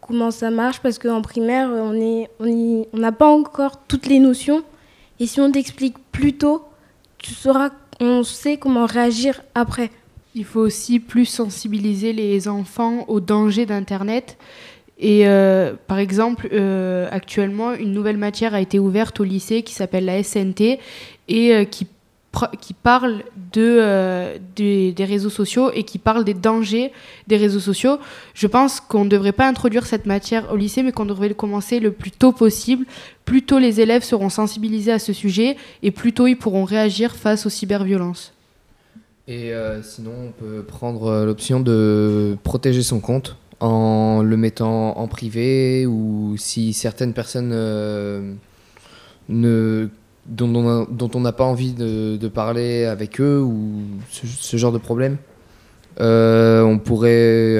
comment 0.00 0.30
ça 0.30 0.50
marche 0.50 0.80
parce 0.80 0.98
qu'en 0.98 1.20
primaire, 1.20 1.68
on 1.70 1.92
est- 1.92 2.30
on 2.40 2.86
n'a 2.98 3.12
pas 3.12 3.28
encore 3.28 3.82
toutes 3.86 4.06
les 4.06 4.18
notions. 4.18 4.62
Et 5.20 5.26
si 5.26 5.40
on 5.42 5.52
t'explique 5.52 5.96
plus 6.10 6.32
tôt, 6.32 6.64
tu 7.18 7.34
sauras, 7.34 7.68
on 8.00 8.22
sait 8.22 8.56
comment 8.56 8.86
réagir 8.86 9.42
après. 9.54 9.90
Il 10.34 10.46
faut 10.46 10.60
aussi 10.60 11.00
plus 11.00 11.26
sensibiliser 11.26 12.14
les 12.14 12.48
enfants 12.48 13.04
aux 13.08 13.20
dangers 13.20 13.66
d'Internet. 13.66 14.38
Et 15.00 15.26
euh, 15.26 15.72
par 15.86 15.98
exemple, 15.98 16.48
euh, 16.52 17.08
actuellement, 17.10 17.72
une 17.72 17.92
nouvelle 17.92 18.18
matière 18.18 18.52
a 18.52 18.60
été 18.60 18.78
ouverte 18.78 19.18
au 19.18 19.24
lycée 19.24 19.62
qui 19.62 19.72
s'appelle 19.72 20.04
la 20.04 20.22
SNT 20.22 20.78
et 21.28 21.54
euh, 21.54 21.64
qui, 21.64 21.86
qui 22.60 22.74
parle 22.74 23.22
de, 23.54 24.38
des, 24.54 24.92
des 24.92 25.04
réseaux 25.06 25.30
sociaux 25.30 25.70
et 25.72 25.84
qui 25.84 25.96
parle 25.96 26.24
des 26.24 26.34
dangers 26.34 26.92
des 27.28 27.38
réseaux 27.38 27.60
sociaux. 27.60 27.98
Je 28.34 28.46
pense 28.46 28.78
qu'on 28.78 29.04
ne 29.04 29.08
devrait 29.08 29.32
pas 29.32 29.48
introduire 29.48 29.86
cette 29.86 30.04
matière 30.04 30.52
au 30.52 30.56
lycée, 30.56 30.82
mais 30.82 30.92
qu'on 30.92 31.06
devrait 31.06 31.28
le 31.28 31.34
commencer 31.34 31.80
le 31.80 31.92
plus 31.92 32.10
tôt 32.10 32.32
possible. 32.32 32.84
Plus 33.24 33.42
tôt 33.42 33.58
les 33.58 33.80
élèves 33.80 34.02
seront 34.02 34.28
sensibilisés 34.28 34.92
à 34.92 34.98
ce 34.98 35.14
sujet 35.14 35.56
et 35.82 35.92
plus 35.92 36.12
tôt 36.12 36.26
ils 36.26 36.36
pourront 36.36 36.64
réagir 36.64 37.16
face 37.16 37.46
aux 37.46 37.50
cyberviolences. 37.50 38.34
Et 39.28 39.52
sinon, 39.82 40.10
on 40.26 40.32
peut 40.32 40.62
prendre 40.62 41.24
l'option 41.24 41.60
de 41.60 42.36
protéger 42.42 42.82
son 42.82 42.98
compte 42.98 43.36
en 43.60 44.22
le 44.22 44.36
mettant 44.36 44.96
en 44.98 45.06
privé 45.06 45.86
ou 45.86 46.34
si 46.36 46.72
certaines 46.72 47.12
personnes 47.12 47.50
ne, 49.28 49.88
dont, 50.26 51.10
on 51.14 51.20
n'a 51.20 51.32
pas 51.32 51.44
envie 51.44 51.72
de, 51.72 52.28
parler 52.28 52.84
avec 52.84 53.20
eux 53.20 53.40
ou 53.40 53.82
ce, 54.10 54.56
genre 54.56 54.72
de 54.72 54.78
problème. 54.78 55.18
on 55.98 56.80
pourrait, 56.82 57.58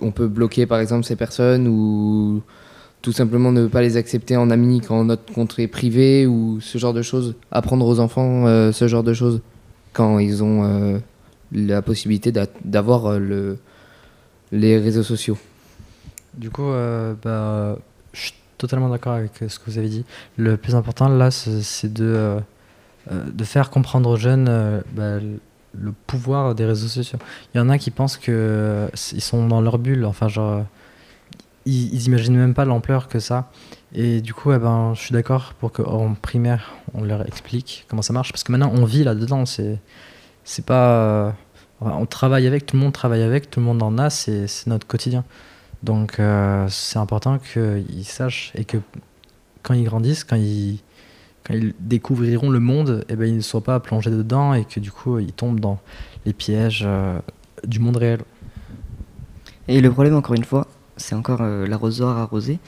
on 0.00 0.10
peut 0.10 0.28
bloquer 0.28 0.66
par 0.66 0.80
exemple 0.80 1.04
ces 1.04 1.16
personnes 1.16 1.66
ou 1.66 2.42
tout 3.02 3.12
simplement 3.12 3.52
ne 3.52 3.66
pas 3.66 3.80
les 3.80 3.96
accepter 3.96 4.36
en 4.36 4.50
ami 4.50 4.80
quand 4.80 5.04
notre 5.04 5.32
compte 5.32 5.58
est 5.58 5.68
privé 5.68 6.26
ou 6.26 6.60
ce 6.60 6.78
genre 6.78 6.92
de 6.92 7.02
choses. 7.02 7.34
Apprendre 7.50 7.86
aux 7.86 8.00
enfants 8.00 8.46
euh, 8.46 8.72
ce 8.72 8.88
genre 8.88 9.02
de 9.02 9.14
choses 9.14 9.40
quand 9.92 10.18
ils 10.18 10.42
ont 10.42 10.64
euh, 10.64 10.98
la 11.52 11.82
possibilité 11.82 12.32
d'avoir 12.64 13.06
euh, 13.06 13.18
le, 13.18 13.58
les 14.52 14.78
réseaux 14.78 15.02
sociaux. 15.02 15.38
Du 16.34 16.50
coup, 16.50 16.70
bah, 17.22 17.76
je 18.12 18.20
suis 18.20 18.34
totalement 18.58 18.88
d'accord 18.88 19.14
avec 19.14 19.32
ce 19.48 19.58
que 19.58 19.70
vous 19.70 19.78
avez 19.78 19.88
dit. 19.88 20.04
Le 20.36 20.56
plus 20.56 20.74
important 20.74 21.08
là, 21.08 21.30
c'est 21.30 21.92
de, 21.92 22.38
de 23.10 23.44
faire 23.44 23.70
comprendre 23.70 24.10
aux 24.10 24.16
jeunes 24.16 24.82
bah, 24.92 25.18
le 25.74 25.92
pouvoir 26.06 26.54
des 26.54 26.64
réseaux 26.64 26.88
sociaux. 26.88 27.18
Il 27.54 27.58
y 27.58 27.60
en 27.60 27.68
a 27.68 27.78
qui 27.78 27.90
pensent 27.90 28.16
qu'ils 28.16 28.90
sont 29.20 29.46
dans 29.46 29.60
leur 29.60 29.78
bulle, 29.78 30.04
enfin 30.04 30.28
genre 30.28 30.64
ils, 31.66 31.92
ils 31.94 32.06
imaginent 32.06 32.36
même 32.36 32.54
pas 32.54 32.64
l'ampleur 32.64 33.08
que 33.08 33.18
ça. 33.18 33.50
Et 33.94 34.20
du 34.20 34.34
coup, 34.34 34.52
eh 34.52 34.58
ben, 34.58 34.94
je 34.94 35.00
suis 35.00 35.12
d'accord 35.12 35.54
pour 35.58 35.72
qu'en 35.72 36.14
primaire, 36.14 36.72
on 36.94 37.02
leur 37.02 37.26
explique 37.26 37.86
comment 37.88 38.02
ça 38.02 38.12
marche. 38.12 38.32
Parce 38.32 38.44
que 38.44 38.52
maintenant, 38.52 38.72
on 38.74 38.84
vit 38.84 39.04
là-dedans. 39.04 39.46
C'est, 39.46 39.78
c'est 40.44 40.64
pas. 40.64 41.34
On 41.80 42.06
travaille 42.06 42.46
avec, 42.46 42.66
tout 42.66 42.76
le 42.76 42.82
monde 42.82 42.92
travaille 42.92 43.22
avec, 43.22 43.50
tout 43.50 43.60
le 43.60 43.66
monde 43.66 43.82
en 43.82 43.96
a, 43.98 44.10
c'est, 44.10 44.46
notre 44.66 44.86
quotidien. 44.86 45.24
Donc, 45.82 46.20
euh, 46.20 46.66
c'est 46.68 46.98
important 46.98 47.38
qu'ils 47.38 48.04
sachent 48.04 48.52
et 48.54 48.64
que 48.64 48.76
quand 49.62 49.74
ils 49.74 49.84
grandissent, 49.84 50.24
quand 50.24 50.36
ils, 50.36 50.80
découvriront 51.80 52.50
le 52.50 52.60
monde, 52.60 53.04
eh 53.08 53.16
ben, 53.16 53.26
ils 53.26 53.36
ne 53.36 53.40
soient 53.40 53.64
pas 53.64 53.80
plongés 53.80 54.10
dedans 54.10 54.54
et 54.54 54.64
que 54.64 54.78
du 54.78 54.92
coup, 54.92 55.18
ils 55.18 55.32
tombent 55.32 55.58
dans 55.58 55.80
les 56.24 56.32
pièges 56.32 56.84
euh, 56.86 57.18
du 57.66 57.80
monde 57.80 57.96
réel. 57.96 58.20
Et 59.66 59.80
le 59.80 59.90
problème, 59.90 60.14
encore 60.14 60.36
une 60.36 60.44
fois, 60.44 60.68
c'est 60.96 61.16
encore 61.16 61.40
euh, 61.40 61.66
l'arrosoir 61.66 62.18
arrosé. 62.18 62.60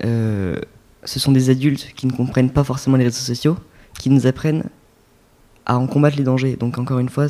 Ce 0.00 1.20
sont 1.20 1.32
des 1.32 1.50
adultes 1.50 1.92
qui 1.94 2.06
ne 2.06 2.12
comprennent 2.12 2.50
pas 2.50 2.64
forcément 2.64 2.96
les 2.96 3.04
réseaux 3.04 3.18
sociaux, 3.18 3.58
qui 3.98 4.08
nous 4.08 4.26
apprennent 4.26 4.64
à 5.66 5.76
en 5.76 5.86
combattre 5.86 6.16
les 6.16 6.24
dangers. 6.24 6.56
Donc 6.56 6.78
encore 6.78 7.00
une 7.00 7.10
fois, 7.10 7.28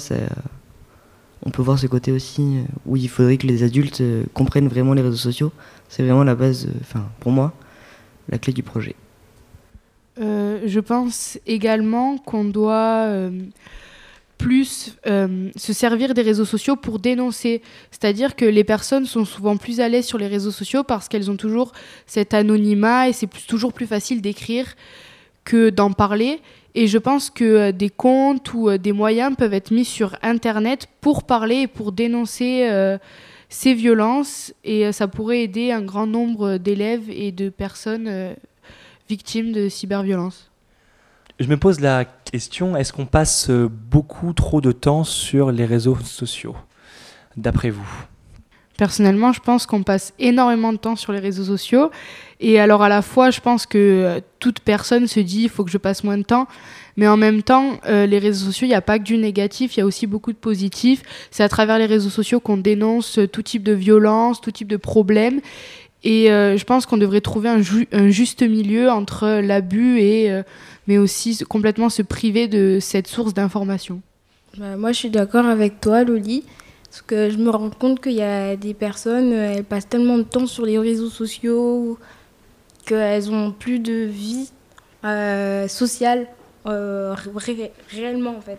on 1.45 1.51
peut 1.51 1.63
voir 1.63 1.79
ce 1.79 1.87
côté 1.87 2.13
aussi 2.13 2.43
euh, 2.43 2.63
où 2.87 2.97
il 2.97 3.09
faudrait 3.09 3.37
que 3.37 3.47
les 3.47 3.63
adultes 3.63 4.03
comprennent 4.33 4.69
vraiment 4.69 4.95
les 4.95 5.03
réseaux 5.03 5.17
sociaux. 5.17 5.53
C'est 5.89 6.03
vraiment 6.03 6.25
la 6.25 6.35
base, 6.35 6.69
enfin 6.81 7.07
pour 7.21 7.33
moi, 7.33 7.53
la 8.29 8.39
clé 8.39 8.53
du 8.53 8.63
projet. 8.63 8.95
je 10.19 10.81
pense 10.81 11.39
également 11.47 12.19
qu'on 12.19 12.45
doit 12.45 13.31
plus 14.39 14.97
euh, 15.07 15.51
se 15.57 15.73
servir 15.73 16.13
des 16.13 16.21
réseaux 16.21 16.45
sociaux 16.45 16.77
pour 16.77 16.99
dénoncer. 16.99 17.63
C'est-à-dire 17.91 18.37
que 18.37 18.45
les 18.45 18.63
personnes 18.63 19.07
sont 19.07 19.25
souvent 19.25 19.57
plus 19.57 19.81
à 19.81 19.89
l'aise 19.89 20.05
sur 20.05 20.19
les 20.19 20.27
réseaux 20.27 20.51
sociaux 20.51 20.85
parce 20.85 21.09
qu'elles 21.09 21.31
ont 21.31 21.37
toujours 21.37 21.73
cet 22.07 22.35
anonymat 22.35 23.09
et 23.09 23.15
c'est 23.15 23.29
toujours 23.47 23.73
plus 23.73 23.87
facile 23.87 24.21
d'écrire 24.21 24.75
que 25.45 25.71
d'en 25.71 25.93
parler. 25.93 26.41
Et 26.75 26.87
je 26.87 26.99
pense 26.99 27.31
que 27.31 27.45
euh, 27.45 27.73
des 27.73 27.90
comptes 27.90 28.52
ou 28.52 28.69
euh, 28.69 28.78
des 28.78 28.93
moyens 28.93 29.37
peuvent 29.37 29.54
être 29.54 29.71
mis 29.71 29.85
sur 29.85 30.16
Internet 30.23 30.88
pour 31.00 31.25
parler 31.25 31.62
et 31.62 31.66
pour 31.66 31.93
dénoncer 31.93 32.69
ces 33.49 33.75
violences. 33.75 34.52
Et 34.64 34.90
ça 34.93 35.09
pourrait 35.09 35.43
aider 35.43 35.71
un 35.71 35.83
grand 35.83 36.07
nombre 36.07 36.57
d'élèves 36.57 37.11
et 37.11 37.31
de 37.33 37.49
personnes 37.49 38.35
victimes 39.09 39.52
de 39.52 39.69
cyberviolence. 39.69 40.50
Je 41.40 41.49
me 41.49 41.57
pose 41.57 41.81
la 41.81 42.04
question, 42.04 42.76
est-ce 42.76 42.93
qu'on 42.93 43.07
passe 43.07 43.50
euh, 43.50 43.69
beaucoup 43.69 44.33
trop 44.33 44.61
de 44.61 44.71
temps 44.71 45.02
sur 45.02 45.50
les 45.50 45.64
réseaux 45.64 45.97
sociaux, 45.97 46.54
d'après 47.37 47.71
vous? 47.71 48.07
Personnellement, 48.76 49.33
je 49.33 49.40
pense 49.40 49.66
qu'on 49.66 49.83
passe 49.83 50.14
énormément 50.19 50.73
de 50.73 50.78
temps 50.78 50.97
sur 50.97 51.12
les 51.12 51.21
réseaux 51.21 51.45
sociaux. 51.45 51.90
Et 52.40 52.59
alors 52.59 52.83
à 52.83 52.88
la 52.88 53.02
fois, 53.02 53.31
je 53.31 53.40
pense 53.40 53.66
que 53.66 53.78
euh, 53.78 54.21
toute 54.40 54.61
personne 54.61 55.07
se 55.07 55.21
dit, 55.21 55.45
il 55.45 55.49
faut 55.49 55.64
que 55.64 55.71
je 55.71 55.78
passe 55.78 56.02
moins 56.02 56.19
de 56.19 56.25
temps. 56.25 56.49
Mais 56.97 57.07
en 57.07 57.16
même 57.16 57.43
temps, 57.43 57.78
euh, 57.87 58.07
les 58.07 58.19
réseaux 58.19 58.47
sociaux, 58.47 58.66
il 58.66 58.71
n'y 58.71 58.75
a 58.75 58.81
pas 58.83 58.99
que 58.99 59.04
du 59.04 59.16
négatif, 59.16 59.76
il 59.76 59.81
y 59.81 59.83
a 59.83 59.87
aussi 59.87 60.07
beaucoup 60.07 60.33
de 60.33 60.38
positif. 60.38 61.02
C'est 61.31 61.43
à 61.45 61.49
travers 61.49 61.78
les 61.78 61.87
réseaux 61.87 62.11
sociaux 62.11 62.40
qu'on 62.40 62.57
dénonce 62.57 63.21
tout 63.33 63.43
type 63.43 63.62
de 63.62 63.73
violence, 63.73 64.40
tout 64.40 64.50
type 64.50 64.69
de 64.69 64.76
problèmes. 64.76 65.40
Et 66.07 66.26
je 66.26 66.64
pense 66.64 66.85
qu'on 66.85 66.99
devrait 66.99 67.23
trouver 67.23 67.49
un, 67.49 67.62
un, 67.93 68.11
juste 68.11 68.43
milieu 68.43 68.90
entre 68.90 69.40
l'abus 69.40 70.00
et 70.00 70.43
mais 70.87 70.99
aussi 70.99 71.38
complètement 71.49 71.88
se 71.88 72.02
priver 72.02 72.49
de 72.49 72.78
cette 72.81 73.07
source 73.07 73.35
d'information. 73.35 74.02
Bah, 74.59 74.76
moi, 74.76 74.93
je 74.93 74.99
suis 74.99 75.11
d'accord 75.11 75.47
avec 75.47 75.81
toi, 75.81 76.04
Loli. 76.04 76.45
Parce 76.95 77.03
que 77.03 77.29
je 77.29 77.39
me 77.39 77.51
rends 77.51 77.71
compte 77.71 78.01
qu'il 78.01 78.13
y 78.13 78.23
a 78.23 78.55
des 78.55 78.73
personnes, 78.73 79.33
euh, 79.33 79.55
elles 79.57 79.65
passent 79.65 79.89
tellement 79.89 80.17
de 80.17 80.23
temps 80.23 80.47
sur 80.47 80.65
les 80.65 80.79
réseaux 80.79 81.09
sociaux 81.09 81.99
qu'elles 82.87 83.33
ont 83.33 83.51
plus 83.51 83.81
de 83.81 84.05
vie 84.05 84.49
euh, 85.05 85.67
sociale 85.67 86.29
euh, 86.67 87.17
réellement 87.91 88.37
en 88.37 88.41
fait. 88.41 88.59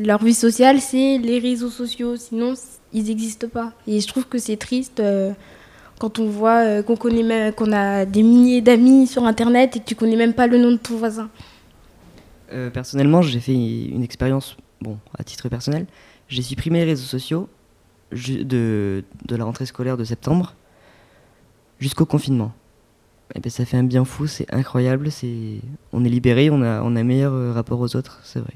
Leur 0.00 0.22
vie 0.22 0.32
sociale, 0.32 0.80
c'est 0.80 1.18
les 1.18 1.40
réseaux 1.40 1.70
sociaux, 1.70 2.14
sinon 2.14 2.54
ils 2.92 3.02
n'existent 3.06 3.48
pas. 3.48 3.72
Et 3.88 4.00
je 4.00 4.06
trouve 4.06 4.28
que 4.28 4.38
c'est 4.38 4.58
triste 4.58 5.02
quand 5.98 6.20
on 6.20 6.26
voit 6.26 6.84
qu'on 6.84 6.94
connaît 6.94 7.52
qu'on 7.52 7.72
a 7.72 8.04
des 8.04 8.22
milliers 8.22 8.60
d'amis 8.60 9.08
sur 9.08 9.24
internet 9.24 9.74
et 9.74 9.80
que 9.80 9.84
tu 9.86 9.96
connais 9.96 10.14
même 10.14 10.34
pas 10.34 10.46
le 10.46 10.56
nom 10.56 10.70
de 10.70 10.76
ton 10.76 10.94
voisin. 10.98 11.30
Personnellement, 12.72 13.22
j'ai 13.22 13.40
fait 13.40 13.54
une 13.54 14.04
expérience, 14.04 14.56
bon, 14.80 14.98
à 15.18 15.24
titre 15.24 15.48
personnel. 15.48 15.86
J'ai 16.28 16.42
supprimé 16.42 16.78
les 16.78 16.84
réseaux 16.84 17.08
sociaux 17.08 17.48
de, 18.12 19.04
de 19.26 19.36
la 19.36 19.44
rentrée 19.44 19.66
scolaire 19.66 19.96
de 19.96 20.04
septembre 20.04 20.54
jusqu'au 21.80 22.06
confinement. 22.06 22.52
Et 23.34 23.38
eh 23.38 23.40
ben, 23.40 23.50
ça 23.50 23.64
fait 23.64 23.78
un 23.78 23.84
bien 23.84 24.04
fou, 24.04 24.26
c'est 24.26 24.52
incroyable, 24.52 25.08
on 25.92 26.04
est 26.04 26.08
libéré, 26.08 26.50
on 26.50 26.60
a, 26.62 26.82
on 26.82 26.96
a 26.96 27.00
un 27.00 27.04
meilleur 27.04 27.32
euh, 27.32 27.52
rapport 27.52 27.80
aux 27.80 27.96
autres, 27.96 28.20
c'est 28.24 28.40
vrai. 28.40 28.54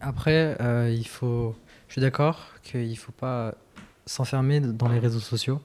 Après, 0.00 0.56
euh, 0.60 0.94
il 0.96 1.06
faut, 1.08 1.56
je 1.88 1.94
suis 1.94 2.00
d'accord 2.00 2.46
qu'il 2.62 2.96
faut 2.96 3.10
pas 3.12 3.54
s'enfermer 4.04 4.60
dans 4.60 4.88
les 4.88 5.00
réseaux 5.00 5.18
sociaux 5.18 5.60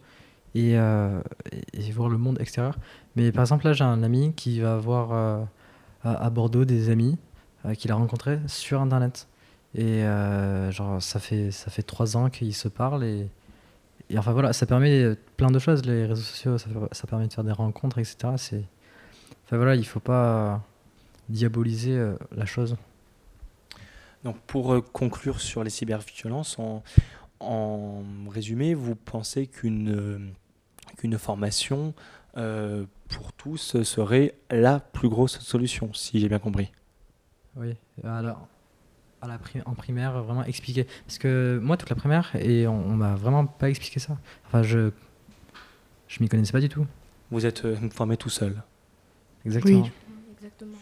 et, 0.56 0.72
et, 0.72 1.92
voir 1.92 2.10
le 2.10 2.18
monde 2.18 2.42
extérieur. 2.42 2.76
Mais 3.16 3.32
par 3.32 3.44
exemple, 3.44 3.66
là, 3.66 3.74
j'ai 3.74 3.84
un 3.84 4.04
ami 4.04 4.34
qui 4.36 4.60
va 4.62 4.74
avoir 4.74 5.14
euh, 6.06 6.16
à, 6.16 6.30
Bordeaux 6.30 6.66
des 6.66 6.90
amis 6.90 7.18
euh, 7.66 7.74
qu'il 7.74 7.92
a 7.92 7.96
rencontrés 7.96 8.40
sur 8.48 8.82
Internet. 8.82 9.28
Et 9.76 10.04
euh, 10.04 10.72
genre, 10.72 11.02
ça 11.02 11.20
fait, 11.20 11.52
ça 11.52 11.72
fait 11.72 11.84
trois 11.84 12.18
ans 12.18 12.30
qu'ils 12.30 12.56
se 12.56 12.68
parlent. 12.68 13.04
Et, 13.04 13.28
et, 14.10 14.18
enfin 14.18 14.34
voilà, 14.34 14.54
ça 14.54 14.66
permet 14.66 15.16
plein 15.38 15.52
de 15.52 15.60
choses, 15.60 15.86
les 15.86 16.06
réseaux 16.06 16.22
sociaux. 16.22 16.58
Ça, 16.58 16.70
ça 16.92 17.08
permet 17.08 17.28
de 17.28 17.34
faire 17.34 17.44
des 17.44 17.52
rencontres, 17.52 17.98
etc. 18.00 18.34
C'est, 18.38 18.64
enfin 19.46 19.58
voilà, 19.58 19.76
il 19.76 19.82
ne 19.82 19.86
faut 19.86 20.00
pas 20.00 20.62
diaboliser 21.30 21.98
la 22.36 22.46
chose. 22.46 22.76
Donc 24.24 24.38
pour 24.42 24.84
conclure 24.92 25.40
sur 25.40 25.64
les 25.64 25.70
cyberviolences, 25.70 26.60
en, 26.60 26.84
en 27.40 28.04
résumé, 28.30 28.74
vous 28.74 28.96
pensez 28.96 29.48
qu'une 29.48 30.34
qu'une 30.98 31.18
formation 31.18 31.94
euh, 32.38 32.86
pour 33.10 33.34
tous 33.34 33.82
serait 33.84 34.36
la 34.50 34.80
plus 34.80 35.10
grosse 35.10 35.40
solution, 35.40 35.94
si 35.94 36.20
j'ai 36.20 36.30
bien 36.30 36.40
compris? 36.40 36.72
Oui, 37.56 37.76
alors 38.04 38.48
à 39.22 39.28
la 39.28 39.40
en 39.66 39.74
primaire, 39.74 40.22
vraiment 40.24 40.44
expliquer. 40.44 40.86
Parce 41.06 41.18
que 41.18 41.60
moi, 41.62 41.78
toute 41.78 41.90
la 41.90 41.96
primaire, 41.96 42.32
et 42.36 42.68
on, 42.68 42.96
m'a 42.96 43.16
vraiment 43.16 43.46
pas 43.46 43.70
expliqué 43.70 44.00
ça. 44.00 44.18
Enfin, 44.48 44.64
je 44.64 44.92
je 46.08 46.22
m'y 46.22 46.28
connaissais 46.28 46.52
pas 46.52 46.60
du 46.60 46.70
tout. 46.70 46.86
Vous 47.30 47.46
êtes 47.46 47.64
euh, 47.64 47.78
formé 47.92 48.18
tout 48.18 48.30
seul. 48.30 48.62
Exactement. 49.46 49.84
Oui. 49.84 49.92
Exactement. 50.38 50.78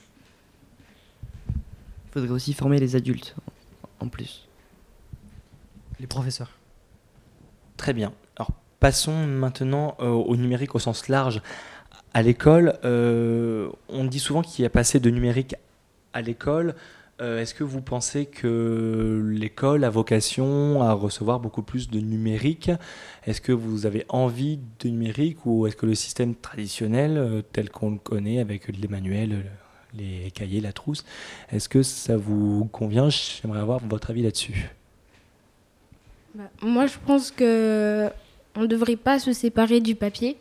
Il 1.49 2.11
faudrait 2.11 2.31
aussi 2.31 2.53
former 2.53 2.79
les 2.79 2.95
adultes, 2.95 3.35
en 3.99 4.07
plus. 4.07 4.47
Les 5.99 6.07
professeurs. 6.07 6.51
Très 7.77 7.93
bien. 7.93 8.11
Alors, 8.35 8.51
Passons 8.79 9.27
maintenant 9.27 9.97
euh, 9.99 10.07
au 10.07 10.37
numérique 10.37 10.73
au 10.73 10.79
sens 10.79 11.09
large. 11.09 11.41
À 12.13 12.21
l'école, 12.21 12.79
euh, 12.85 13.69
on 13.89 14.05
dit 14.05 14.19
souvent 14.19 14.41
qu'il 14.41 14.63
y 14.63 14.65
a 14.65 14.69
passé 14.69 15.01
de 15.01 15.09
numérique 15.09 15.55
à 16.13 16.21
l'école. 16.21 16.75
Euh, 17.21 17.41
est-ce 17.41 17.53
que 17.53 17.65
vous 17.65 17.81
pensez 17.81 18.25
que 18.25 19.29
l'école 19.33 19.83
a 19.83 19.89
vocation 19.89 20.81
à 20.81 20.93
recevoir 20.93 21.39
beaucoup 21.39 21.63
plus 21.63 21.89
de 21.89 21.99
numérique? 21.99 22.71
Est-ce 23.25 23.41
que 23.41 23.51
vous 23.51 23.85
avez 23.85 24.05
envie 24.07 24.59
de 24.79 24.89
numérique 24.89 25.45
ou 25.45 25.67
est-ce 25.67 25.75
que 25.75 25.85
le 25.85 25.95
système 25.95 26.33
traditionnel, 26.35 27.43
tel 27.51 27.69
qu'on 27.69 27.91
le 27.91 27.97
connaît 27.97 28.39
avec 28.39 28.67
les 28.69 28.87
manuels, 28.87 29.43
les 29.93 30.31
cahiers, 30.31 30.61
la 30.61 30.71
trousse, 30.71 31.03
est-ce 31.51 31.67
que 31.67 31.83
ça 31.83 32.17
vous 32.17 32.65
convient? 32.71 33.09
J'aimerais 33.09 33.59
avoir 33.59 33.79
votre 33.85 34.11
avis 34.11 34.21
là-dessus. 34.21 34.69
Bah, 36.35 36.49
moi, 36.61 36.85
je 36.85 36.97
pense 37.05 37.31
que 37.31 38.09
on 38.55 38.61
ne 38.61 38.67
devrait 38.67 38.95
pas 38.95 39.19
se 39.19 39.33
séparer 39.33 39.79
du 39.79 39.95
papier, 39.95 40.37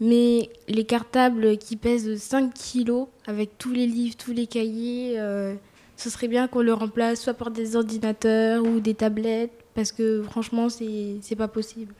mais 0.00 0.48
les 0.68 0.84
cartables 0.84 1.56
qui 1.58 1.76
pèsent 1.76 2.16
5 2.16 2.52
kilos, 2.54 3.08
avec 3.26 3.58
tous 3.58 3.72
les 3.72 3.86
livres, 3.86 4.16
tous 4.16 4.32
les 4.32 4.46
cahiers, 4.46 5.18
euh, 5.18 5.54
ce 5.98 6.10
serait 6.10 6.28
bien 6.28 6.46
qu'on 6.46 6.62
le 6.62 6.72
remplace 6.72 7.20
soit 7.20 7.34
par 7.34 7.50
des 7.50 7.74
ordinateurs 7.74 8.64
ou 8.64 8.78
des 8.78 8.94
tablettes, 8.94 9.50
parce 9.74 9.90
que 9.90 10.22
franchement, 10.22 10.68
c'est 10.68 11.36
pas 11.36 11.48
possible. 11.48 11.92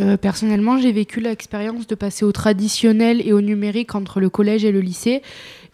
Euh, 0.00 0.16
personnellement, 0.16 0.76
j'ai 0.78 0.92
vécu 0.92 1.20
l'expérience 1.20 1.86
de 1.86 1.94
passer 1.94 2.24
au 2.24 2.32
traditionnel 2.32 3.26
et 3.26 3.32
au 3.32 3.40
numérique 3.40 3.94
entre 3.94 4.20
le 4.20 4.28
collège 4.28 4.64
et 4.64 4.72
le 4.72 4.80
lycée. 4.80 5.22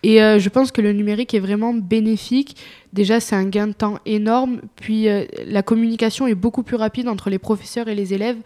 Et 0.02 0.22
euh, 0.22 0.38
je 0.38 0.48
pense 0.50 0.72
que 0.72 0.82
le 0.82 0.92
numérique 0.92 1.32
est 1.32 1.40
vraiment 1.40 1.72
bénéfique. 1.72 2.56
Déjà, 2.92 3.18
c'est 3.18 3.34
un 3.34 3.44
gain 3.44 3.68
de 3.68 3.72
temps 3.72 3.98
énorme. 4.04 4.60
Puis, 4.76 5.08
euh, 5.08 5.24
la 5.46 5.62
communication 5.62 6.26
est 6.26 6.34
beaucoup 6.34 6.62
plus 6.62 6.76
rapide 6.76 7.08
entre 7.08 7.30
les 7.30 7.38
professeurs 7.38 7.88
et 7.88 7.94
les 7.94 8.12
élèves 8.12 8.38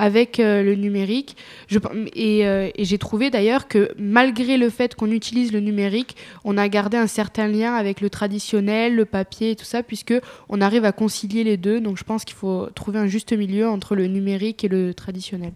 avec 0.00 0.40
euh, 0.40 0.62
le 0.62 0.76
numérique. 0.76 1.36
Euh, 1.70 2.70
et 2.74 2.84
j'ai 2.84 2.96
trouvé 2.96 3.28
d'ailleurs 3.28 3.68
que 3.68 3.90
malgré 3.98 4.56
le 4.56 4.70
fait 4.70 4.94
qu'on 4.94 5.10
utilise 5.10 5.52
le 5.52 5.60
numérique, 5.60 6.16
on 6.42 6.56
a 6.56 6.68
gardé 6.70 6.96
un 6.96 7.06
certain 7.06 7.46
lien 7.46 7.74
avec 7.74 8.00
le 8.00 8.08
traditionnel, 8.08 8.96
le 8.96 9.04
papier 9.04 9.50
et 9.50 9.56
tout 9.56 9.66
ça, 9.66 9.82
puisque 9.82 10.14
on 10.48 10.62
arrive 10.62 10.86
à 10.86 10.92
concilier 10.92 11.44
les 11.44 11.58
deux. 11.58 11.82
Donc 11.82 11.98
je 11.98 12.04
pense 12.04 12.24
qu'il 12.24 12.36
faut 12.36 12.68
trouver 12.74 12.98
un 12.98 13.08
juste 13.08 13.34
milieu 13.34 13.68
entre 13.68 13.94
le 13.94 14.06
numérique 14.06 14.64
et 14.64 14.68
le 14.68 14.94
traditionnel. 14.94 15.52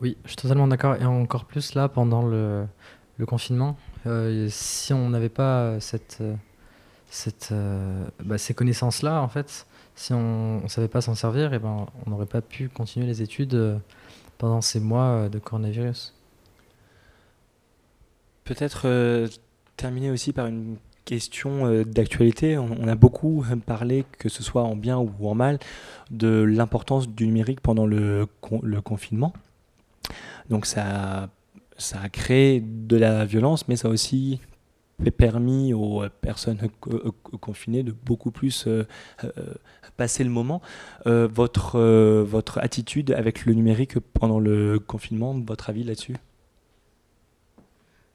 Oui, 0.00 0.18
je 0.24 0.28
suis 0.28 0.36
totalement 0.36 0.68
d'accord. 0.68 0.96
Et 1.00 1.06
encore 1.06 1.46
plus 1.46 1.74
là, 1.74 1.88
pendant 1.88 2.22
le, 2.22 2.66
confinement, 3.26 3.78
euh, 4.06 4.46
si 4.50 4.92
on 4.92 5.08
n'avait 5.08 5.30
pas 5.30 5.80
cette, 5.80 6.22
cette, 7.10 7.50
euh, 7.52 8.04
bah, 8.22 8.38
ces 8.38 8.54
connaissances-là, 8.54 9.22
en 9.22 9.28
fait, 9.28 9.66
si 9.94 10.12
on 10.12 10.60
ne 10.62 10.68
savait 10.68 10.88
pas 10.88 11.00
s'en 11.00 11.14
servir, 11.14 11.54
et 11.54 11.58
ben, 11.58 11.86
on 12.06 12.10
n'aurait 12.10 12.26
pas 12.26 12.40
pu 12.40 12.68
continuer 12.68 13.06
les 13.06 13.22
études 13.22 13.54
euh, 13.54 13.78
pendant 14.38 14.60
ces 14.60 14.80
mois 14.80 15.04
euh, 15.04 15.28
de 15.28 15.38
coronavirus. 15.38 16.14
Peut-être 18.44 19.28
terminer 19.76 20.10
aussi 20.10 20.32
par 20.32 20.46
une 20.46 20.76
question 21.04 21.82
d'actualité. 21.82 22.56
On, 22.56 22.88
a 22.88 22.94
beaucoup 22.94 23.44
parlé, 23.66 24.06
que 24.18 24.30
ce 24.30 24.42
soit 24.42 24.62
en 24.62 24.74
bien 24.74 24.96
ou 24.96 25.28
en 25.28 25.34
mal, 25.34 25.58
de 26.10 26.44
l'importance 26.44 27.10
du 27.10 27.26
numérique 27.26 27.60
pendant 27.60 27.84
le, 27.84 28.26
con- 28.40 28.60
le 28.62 28.80
confinement. 28.80 29.34
Donc 30.48 30.64
ça, 30.64 31.28
ça 31.76 32.00
a 32.00 32.08
créé 32.08 32.60
de 32.60 32.96
la 32.96 33.26
violence, 33.26 33.68
mais 33.68 33.76
ça 33.76 33.90
aussi 33.90 34.40
permis 35.16 35.72
aux 35.74 36.02
euh, 36.02 36.08
personnes 36.20 36.58
co- 36.80 36.92
euh, 36.92 37.10
confinées 37.40 37.82
de 37.82 37.92
beaucoup 37.92 38.30
plus 38.30 38.66
euh, 38.66 38.86
euh, 39.24 39.30
passer 39.96 40.24
le 40.24 40.30
moment. 40.30 40.60
Euh, 41.06 41.28
votre, 41.32 41.76
euh, 41.78 42.24
votre 42.26 42.58
attitude 42.58 43.12
avec 43.12 43.46
le 43.46 43.54
numérique 43.54 43.98
pendant 43.98 44.40
le 44.40 44.78
confinement, 44.78 45.34
votre 45.38 45.70
avis 45.70 45.84
là-dessus? 45.84 46.16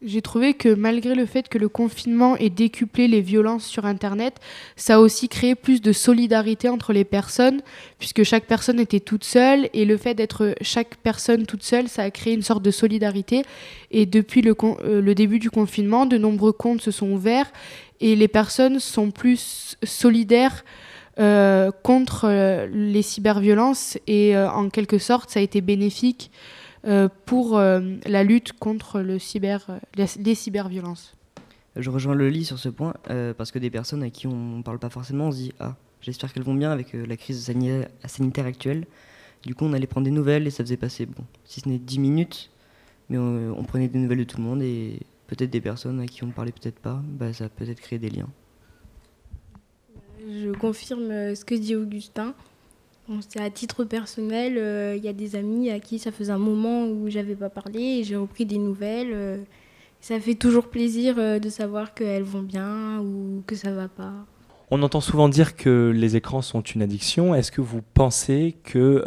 J'ai 0.05 0.22
trouvé 0.22 0.53
que 0.53 0.74
malgré 0.74 1.15
le 1.15 1.25
fait 1.25 1.48
que 1.48 1.57
le 1.57 1.69
confinement 1.69 2.36
ait 2.36 2.50
décuplé 2.50 3.07
les 3.07 3.22
violences 3.22 3.65
sur 3.65 3.86
Internet, 3.86 4.36
ça 4.75 4.95
a 4.95 5.00
aussi 5.00 5.29
créé 5.29 5.55
plus 5.55 5.81
de 5.81 5.93
solidarité 5.93 6.67
entre 6.67 6.91
les 6.91 7.05
personnes, 7.05 7.62
puisque 8.00 8.24
chaque 8.24 8.43
personne 8.43 8.81
était 8.81 9.00
toute 9.00 9.24
seule, 9.24 9.69
et 9.74 9.86
le 9.86 9.95
fait 9.95 10.13
d'être 10.13 10.55
chaque 10.60 10.98
personne 10.98 11.45
toute 11.45 11.63
seule, 11.63 11.88
ça 11.88 12.03
a 12.03 12.12
créé 12.12 12.33
une 12.33 12.41
sorte 12.41 12.63
de 12.63 12.72
solidarité. 12.72 13.43
Et 13.91 14.05
depuis 14.05 14.41
le, 14.41 14.55
euh, 14.62 15.13
début 15.13 15.39
du 15.39 15.50
confinement, 15.50 16.05
de 16.05 16.17
nombreux 16.17 16.51
comptes 16.51 16.81
se 16.81 16.91
sont 16.91 17.10
ouverts, 17.10 17.51
et 18.01 18.17
les 18.17 18.28
personnes 18.28 18.80
sont 18.80 19.10
plus 19.10 19.78
solidaires 19.84 20.65
euh, 21.17 21.71
contre 21.82 22.25
euh, 22.25 22.67
les 22.73 23.04
cyberviolences, 23.04 23.97
et 24.08 24.36
en 24.36 24.69
quelque 24.69 24.97
sorte, 24.97 25.30
ça 25.30 25.39
a 25.39 25.43
été 25.43 25.62
bénéfique 25.62 26.30
pour 27.26 27.58
euh, 27.58 27.80
la 28.06 28.24
lutte 28.24 28.54
contre 28.54 29.02
le 29.02 29.19
cyber, 29.19 29.65
euh, 29.69 29.80
les, 29.96 30.06
les 30.19 30.36
cyberviolences. 30.36 31.15
Je 31.76 31.89
rejoins 31.89 32.13
le 32.13 32.30
lit 32.30 32.46
sur 32.46 32.60
ce 32.60 32.69
point 32.69 32.93
euh, 33.10 33.34
parce 33.34 33.52
que 33.52 33.58
des 33.58 33.72
personnes 33.72 34.04
à 34.04 34.10
qui 34.10 34.28
on 34.28 34.58
ne 34.58 34.63
parle 34.63 34.80
pas 34.80 34.89
forcément, 34.89 35.28
on 35.28 35.32
se 35.32 35.38
dit 35.38 35.54
Ah, 35.60 35.76
j'espère 36.02 36.32
qu'elles 36.32 36.43
vont 36.43 36.54
bien 36.54 36.72
avec 36.72 36.93
euh, 36.93 37.06
la 37.06 37.17
crise 37.17 37.43
sanitaire, 37.43 38.46
actuelle. 38.46 38.86
Du 39.43 39.56
coup, 39.56 39.65
on 39.65 39.74
allait 39.74 39.88
prendre 39.88 40.06
des 40.06 40.12
nouvelles 40.12 40.46
et 40.46 40.52
ça 40.52 40.63
faisait 40.63 40.78
passer, 40.78 41.06
bon, 41.06 41.24
si 41.46 41.62
ce 41.62 41.67
n'est 41.67 41.80
10 41.80 42.00
minutes, 42.00 42.52
mais 43.10 43.17
on, 43.17 43.58
on 43.58 43.63
prenait 43.63 43.88
des 43.88 44.00
nouvelles 44.00 44.19
de 44.19 44.24
tout 44.24 44.38
le 44.38 44.43
monde 44.43 44.62
et 44.62 45.00
peut-être 45.28 45.50
des 45.50 45.62
personnes 45.62 46.00
à 46.00 46.06
qui 46.06 46.24
on 46.24 46.28
ne 46.28 46.32
parlait 46.32 46.52
peut-être 46.52 46.80
pas, 46.80 47.02
bah, 47.04 47.34
ça 47.34 47.46
a 47.46 47.50
peut-être 47.50 47.82
créé 47.82 47.98
des 47.98 48.10
liens. 48.10 48.30
Je 50.19 50.52
confirme 50.52 51.12
euh, 51.12 51.36
ce 51.36 51.43
que 51.43 51.56
dit 51.56 51.76
Augustin. 51.76 52.34
Bon, 53.10 53.20
c'est 53.28 53.42
à 53.42 53.50
titre 53.50 53.84
personnel, 53.84 54.58
euh, 54.58 54.96
il 54.96 55.04
y 55.04 55.10
a 55.10 55.13
des 55.13 55.36
amis 55.36 55.70
à 55.70 55.80
qui 55.80 56.00
ça 56.00 56.12
faisait 56.12 56.32
un 56.32 56.38
moment 56.38 56.86
où 56.86 57.10
j'avais 57.10 57.36
pas 57.36 57.50
parlé 57.50 57.82
et 57.82 58.04
j'ai 58.04 58.16
repris 58.16 58.46
des 58.46 58.58
nouvelles. 58.58 59.12
euh, 59.12 59.38
ça 60.00 60.20
fait 60.20 60.36
toujours 60.36 60.70
plaisir 60.70 61.16
euh, 61.18 61.39
de 61.39 61.50
savoir 61.50 61.94
qu'elles 61.94 62.24
vont 62.24 62.42
bien 62.42 63.00
ou 63.00 63.44
que 63.46 63.56
ça 63.56 63.72
va 63.74 63.89
pas. 63.89 64.13
On 64.72 64.82
entend 64.84 65.02
souvent 65.02 65.28
dire 65.28 65.56
que 65.58 65.92
les 65.94 66.16
écrans 66.16 66.42
sont 66.42 66.62
une 66.62 66.82
addiction. 66.82 67.36
Est-ce 67.36 67.52
que 67.52 67.62
vous 67.62 67.82
pensez 67.94 68.56
que 68.63 69.04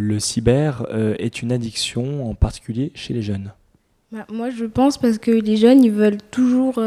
le 0.00 0.18
cyber 0.18 0.86
est 1.18 1.40
une 1.40 1.52
addiction, 1.52 2.28
en 2.28 2.34
particulier 2.34 2.90
chez 2.94 3.14
les 3.14 3.22
jeunes? 3.22 3.52
Bah, 4.10 4.26
moi, 4.32 4.50
je 4.50 4.64
pense 4.64 4.98
parce 4.98 5.18
que 5.18 5.30
les 5.30 5.56
jeunes, 5.56 5.84
ils 5.84 5.92
veulent 5.92 6.18
toujours, 6.32 6.82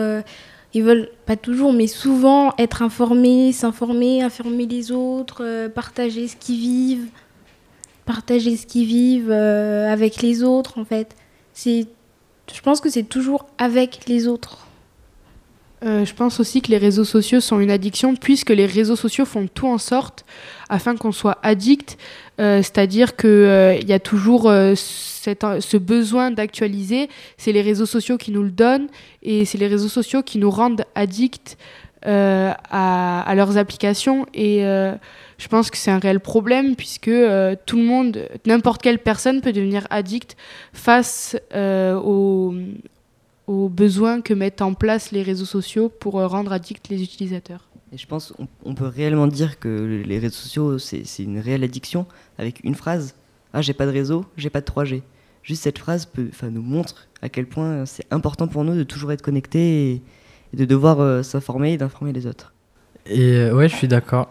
ils 0.77 0.83
veulent 0.83 1.09
pas 1.25 1.35
toujours, 1.35 1.73
mais 1.73 1.87
souvent 1.87 2.53
être 2.59 2.83
informés, 2.83 3.51
s'informer, 3.51 4.21
informer 4.21 4.67
les 4.67 4.91
autres, 4.91 5.43
euh, 5.43 5.69
partager 5.69 6.27
ce 6.27 6.35
qu'ils 6.35 6.59
vivent, 6.59 7.07
partager 8.05 8.55
ce 8.55 8.67
qu'ils 8.67 8.85
vivent 8.85 9.31
euh, 9.31 9.91
avec 9.91 10.21
les 10.21 10.43
autres. 10.43 10.77
En 10.77 10.85
fait, 10.85 11.15
je 11.65 12.61
pense 12.63 12.79
que 12.79 12.91
c'est 12.91 13.09
toujours 13.09 13.47
avec 13.57 14.07
les 14.07 14.27
autres. 14.27 14.67
Euh, 15.83 16.05
je 16.05 16.13
pense 16.13 16.39
aussi 16.39 16.61
que 16.61 16.69
les 16.69 16.77
réseaux 16.77 17.03
sociaux 17.03 17.39
sont 17.39 17.59
une 17.59 17.71
addiction 17.71 18.15
puisque 18.15 18.51
les 18.51 18.65
réseaux 18.67 18.95
sociaux 18.95 19.25
font 19.25 19.47
tout 19.51 19.67
en 19.67 19.77
sorte 19.79 20.25
afin 20.69 20.95
qu'on 20.95 21.12
soit 21.12 21.38
addict. 21.43 21.97
Euh, 22.39 22.62
C'est-à-dire 22.62 23.15
qu'il 23.15 23.86
y 23.88 23.93
a 23.93 23.99
toujours 23.99 24.49
euh, 24.49 24.75
ce 24.75 25.77
besoin 25.77 26.32
d'actualiser. 26.32 27.10
C'est 27.38 27.51
les 27.51 27.62
réseaux 27.62 27.86
sociaux 27.86 28.17
qui 28.17 28.32
nous 28.32 28.43
le 28.43 28.51
donnent 28.51 28.88
et 29.23 29.45
c'est 29.45 29.58
les 29.58 29.67
réseaux 29.67 29.89
sociaux 29.89 30.23
qui 30.23 30.38
nous 30.38 30.51
rendent 30.51 30.86
addicts 30.95 31.58
euh, 32.06 32.53
à, 32.69 33.34
leurs 33.36 33.58
applications. 33.58 34.25
Et 34.34 34.65
euh, 34.65 34.93
je 35.38 35.47
pense 35.47 35.69
que 35.69 35.77
c'est 35.77 35.91
un 35.91 35.99
réel 35.99 36.19
problème 36.19 36.75
puisque 36.75 37.08
euh, 37.08 37.56
tout 37.65 37.77
le 37.77 37.84
monde, 37.84 38.27
n'importe 38.45 38.82
quelle 38.82 38.99
personne 38.99 39.41
peut 39.41 39.51
devenir 39.51 39.88
addict 39.89 40.38
face 40.73 41.36
euh, 41.53 41.95
aux 41.95 42.53
aux 43.47 43.69
besoins 43.69 44.21
que 44.21 44.34
mettent 44.34 44.62
en 44.62 44.73
place 44.73 45.12
les 45.12 45.23
réseaux 45.23 45.45
sociaux 45.45 45.89
pour 45.89 46.19
euh, 46.19 46.27
rendre 46.27 46.51
addicts 46.51 46.89
les 46.89 47.01
utilisateurs. 47.01 47.66
Et 47.93 47.97
je 47.97 48.06
pense 48.08 48.34
qu'on 48.34 48.47
on 48.65 48.76
peut 48.76 48.88
réellement 48.88 49.28
dire 49.28 49.60
que 49.60 50.04
les 50.06 50.19
réseaux 50.19 50.36
sociaux, 50.36 50.78
c'est 50.78 51.23
une 51.23 51.39
réelle 51.39 51.63
addiction 51.63 52.06
avec 52.38 52.62
une 52.63 52.76
phrase 52.76 53.15
Ah, 53.54 53.62
j'ai 53.62 53.73
pas 53.73 53.86
de 53.86 53.91
réseau, 53.91 54.26
j'ai 54.36 54.50
pas 54.50 54.62
de 54.62 54.65
3G. 54.65 55.02
Juste 55.43 55.63
cette 55.63 55.80
phrase 55.80 56.06
peut, 56.06 56.30
nous 56.43 56.62
montre 56.62 57.08
à 57.21 57.30
quel 57.30 57.47
point 57.47 57.86
c'est 57.86 58.06
important 58.12 58.47
pour 58.47 58.65
nous 58.65 58.76
de 58.76 58.84
toujours 58.84 59.13
être 59.13 59.21
connectés 59.21 59.91
et, 59.91 60.02
de 60.54 60.65
devoir 60.65 61.00
euh, 61.00 61.23
s'informer 61.23 61.73
et 61.73 61.78
d'informer 61.78 62.12
les 62.12 62.26
autres. 62.28 62.54
Et 63.10 63.36
euh, 63.36 63.54
ouais, 63.54 63.69
je 63.69 63.76
suis 63.76 63.88
d'accord. 63.88 64.30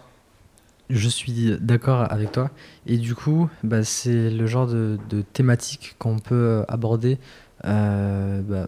Je 0.88 1.08
suis 1.08 1.56
d'accord 1.60 2.10
avec 2.12 2.32
toi. 2.32 2.50
Et 2.86 2.96
du 2.96 3.14
coup, 3.14 3.48
bah, 3.64 3.82
c'est 3.82 4.30
le 4.30 4.46
genre 4.46 4.66
de, 4.66 4.98
thématique 5.32 5.96
qu'on 5.98 6.18
peut 6.18 6.34
euh, 6.34 6.64
aborder 6.68 7.18
euh, 7.64 8.40
bah, 8.42 8.66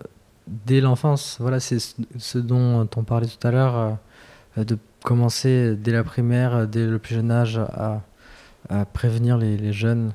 dès 0.48 0.80
l'enfance. 0.80 1.36
Voilà, 1.40 1.60
c'est 1.60 1.78
ce, 1.78 2.38
dont 2.38 2.88
on 2.96 3.04
parlait 3.04 3.28
tout 3.28 3.46
à 3.46 3.50
l'heure, 3.50 3.98
de 4.64 4.78
commencer 5.02 5.76
dès 5.76 5.92
la 5.92 6.04
primaire, 6.04 6.54
euh, 6.54 6.66
dès 6.66 6.86
le 6.86 6.98
plus 6.98 7.14
jeune 7.14 7.30
âge, 7.30 7.58
à, 7.58 8.02
prévenir 8.92 9.38
les, 9.38 9.72
jeunes 9.72 10.12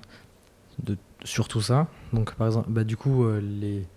de, 0.83 0.95
sur 1.23 1.47
tout 1.47 1.61
ça. 1.61 1.87
Donc, 2.11 2.35
par 2.35 2.47
exemple, 2.47 2.69
bah, 2.69 2.83
du 2.83 2.97
coup, 2.97 3.23
euh, 3.23 3.41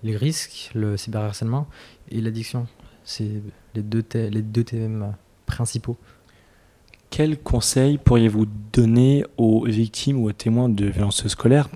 les, 0.02 0.16
risques, 0.16 0.70
le 0.74 0.96
cyberharcèlement 0.96 1.66
et 2.10 2.20
l'addiction. 2.20 2.66
C'est 3.04 3.42
les 3.74 3.82
deux, 3.82 4.02
thèmes 4.02 5.14
principaux. 5.44 5.96
Quels 7.10 7.38
conseils 7.38 7.98
pourriez-vous 7.98 8.46
donner 8.72 9.24
aux 9.36 9.64
victimes 9.66 10.18
ou 10.18 10.28
aux 10.28 10.32
témoins 10.32 10.68
de 10.68 10.86
violences 10.86 11.26
scolaires? 11.28 11.68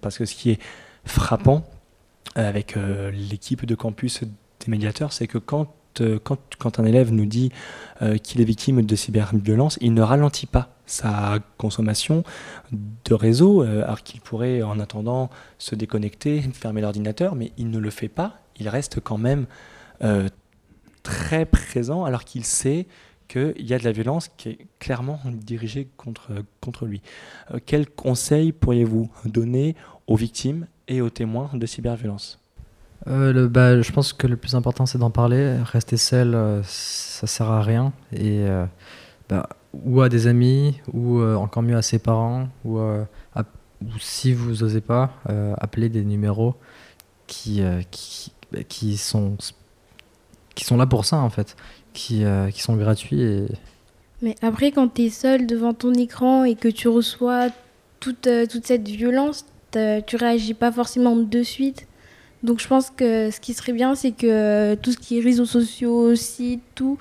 Parce 0.00 0.16
que 0.16 0.24
ce 0.24 0.34
qui 0.34 0.50
est 0.50 0.60
frappant 1.04 1.64
euh, 2.38 2.48
avec 2.48 2.76
euh, 2.76 3.10
l'équipe 3.10 3.66
de 3.66 3.74
campus 3.74 4.22
des 4.22 4.28
médiateurs, 4.68 5.12
c'est 5.12 5.26
que 5.26 5.38
quand, 5.38 5.62
euh, 5.62 5.66
quand, 6.22 6.38
quand 6.58 6.78
un 6.78 6.84
élève 6.84 7.12
nous 7.12 7.26
dit 7.26 7.50
euh, 8.02 8.16
qu'il 8.16 8.40
est 8.40 8.44
victime 8.44 8.82
de 8.82 8.96
cyberviolence, 8.96 9.78
il 9.80 9.94
ne 9.94 10.02
ralentit 10.02 10.46
pas 10.46 10.70
sa 10.90 11.38
consommation 11.56 12.24
de 12.72 13.14
réseau, 13.14 13.62
euh, 13.62 13.84
alors 13.84 14.02
qu'il 14.02 14.20
pourrait 14.20 14.62
en 14.62 14.78
attendant 14.80 15.30
se 15.58 15.74
déconnecter, 15.74 16.42
fermer 16.52 16.80
l'ordinateur, 16.80 17.34
mais 17.34 17.52
il 17.56 17.70
ne 17.70 17.78
le 17.78 17.90
fait 17.90 18.08
pas. 18.08 18.38
Il 18.58 18.68
reste 18.68 19.00
quand 19.00 19.18
même 19.18 19.46
euh, 20.02 20.28
très 21.02 21.46
présent 21.46 22.04
alors 22.04 22.24
qu'il 22.24 22.44
sait 22.44 22.86
qu'il 23.28 23.54
y 23.58 23.74
a 23.74 23.78
de 23.78 23.84
la 23.84 23.92
violence 23.92 24.28
qui 24.36 24.48
est 24.50 24.58
clairement 24.80 25.20
dirigée 25.24 25.88
contre, 25.96 26.32
contre 26.60 26.86
lui. 26.86 27.00
Euh, 27.52 27.60
quels 27.64 27.88
conseils 27.88 28.52
pourriez-vous 28.52 29.08
donner 29.24 29.76
aux 30.08 30.16
victimes 30.16 30.66
et 30.88 31.00
aux 31.00 31.10
témoins 31.10 31.50
de 31.54 31.64
cyberviolence? 31.66 32.40
Euh, 33.08 33.48
bah, 33.48 33.80
Je 33.80 33.92
pense 33.92 34.12
que 34.12 34.26
le 34.26 34.36
plus 34.36 34.54
important, 34.54 34.86
c'est 34.86 34.98
d'en 34.98 35.10
parler. 35.10 35.56
Rester 35.64 35.96
seul, 35.96 36.34
euh, 36.34 36.62
ça 36.64 37.26
sert 37.26 37.50
à 37.50 37.62
rien. 37.62 37.92
Et 38.12 38.44
bah, 39.28 39.48
ou 39.72 40.00
à 40.00 40.08
des 40.08 40.26
amis, 40.26 40.80
ou 40.92 41.22
encore 41.22 41.62
mieux 41.62 41.76
à 41.76 41.82
ses 41.82 41.98
parents, 41.98 42.48
ou, 42.64 42.80
si 43.98 44.34
vous 44.34 44.62
n'osez 44.62 44.80
pas, 44.80 45.14
appeler 45.58 45.88
des 45.88 46.04
numéros 46.04 46.54
qui, 47.26 47.62
qui, 47.90 48.32
bah, 48.52 48.64
qui, 48.68 48.96
sont, 48.96 49.36
qui 50.54 50.64
sont 50.64 50.76
là 50.76 50.86
pour 50.86 51.04
ça, 51.04 51.18
en 51.18 51.30
fait, 51.30 51.56
qui, 51.92 52.24
qui 52.52 52.62
sont 52.62 52.76
gratuits. 52.76 53.46
Mais 54.22 54.34
après, 54.42 54.72
quand 54.72 54.88
tu 54.88 55.02
es 55.02 55.10
seul 55.10 55.46
devant 55.46 55.72
ton 55.72 55.94
écran 55.94 56.44
et 56.44 56.56
que 56.56 56.68
tu 56.68 56.88
reçois 56.88 57.48
toute, 58.00 58.28
toute 58.50 58.66
cette 58.66 58.88
violence, 58.88 59.46
tu 59.72 60.16
réagis 60.16 60.54
pas 60.54 60.72
forcément 60.72 61.14
de 61.14 61.42
suite. 61.44 61.86
Donc 62.42 62.60
je 62.60 62.68
pense 62.68 62.90
que 62.90 63.30
ce 63.30 63.40
qui 63.40 63.54
serait 63.54 63.72
bien, 63.72 63.94
c'est 63.94 64.12
que 64.12 64.74
tout 64.76 64.92
ce 64.92 64.98
qui 64.98 65.18
est 65.18 65.20
réseaux 65.20 65.44
sociaux, 65.44 66.14
sites, 66.14 66.62
tout, 66.74 66.98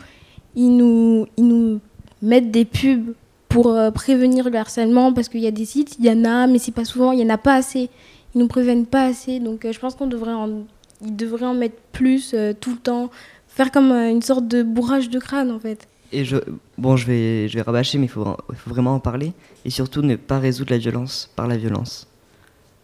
ils 0.55 0.75
nous, 0.75 1.27
ils 1.37 1.47
nous 1.47 1.79
mettent 2.21 2.51
des 2.51 2.65
pubs 2.65 3.13
pour 3.47 3.69
euh, 3.69 3.89
prévenir 3.89 4.49
le 4.49 4.57
harcèlement 4.57 5.13
parce 5.13 5.29
qu'il 5.29 5.39
y 5.39 5.47
a 5.47 5.51
des 5.51 5.65
sites, 5.65 5.95
il 5.99 6.05
y 6.05 6.11
en 6.11 6.25
a, 6.25 6.47
mais 6.47 6.59
c'est 6.59 6.73
pas 6.73 6.85
souvent, 6.85 7.13
il 7.13 7.19
y 7.19 7.23
en 7.23 7.29
a 7.29 7.37
pas 7.37 7.55
assez. 7.55 7.89
Ils 8.35 8.39
nous 8.39 8.47
préviennent 8.47 8.85
pas 8.85 9.05
assez. 9.05 9.39
Donc 9.39 9.65
euh, 9.65 9.71
je 9.71 9.79
pense 9.79 9.95
qu'on 9.95 10.07
devrait 10.07 10.33
en, 10.33 10.65
ils 11.01 11.15
devraient 11.15 11.45
en 11.45 11.55
mettre 11.55 11.77
plus 11.93 12.33
euh, 12.33 12.53
tout 12.59 12.71
le 12.71 12.77
temps, 12.77 13.09
faire 13.47 13.71
comme 13.71 13.91
une 13.91 14.21
sorte 14.21 14.47
de 14.47 14.61
bourrage 14.61 15.09
de 15.09 15.19
crâne 15.19 15.51
en 15.51 15.59
fait. 15.59 15.87
Et 16.11 16.25
je, 16.25 16.37
bon, 16.77 16.97
je 16.97 17.05
vais, 17.05 17.47
je 17.47 17.55
vais 17.55 17.61
rabâcher, 17.61 17.97
mais 17.97 18.05
il 18.05 18.09
faut, 18.09 18.25
faut 18.25 18.69
vraiment 18.69 18.95
en 18.95 18.99
parler. 18.99 19.31
Et 19.63 19.69
surtout 19.69 20.01
ne 20.01 20.15
pas 20.15 20.39
résoudre 20.39 20.71
la 20.71 20.79
violence 20.79 21.29
par 21.35 21.47
la 21.47 21.55
violence 21.55 22.09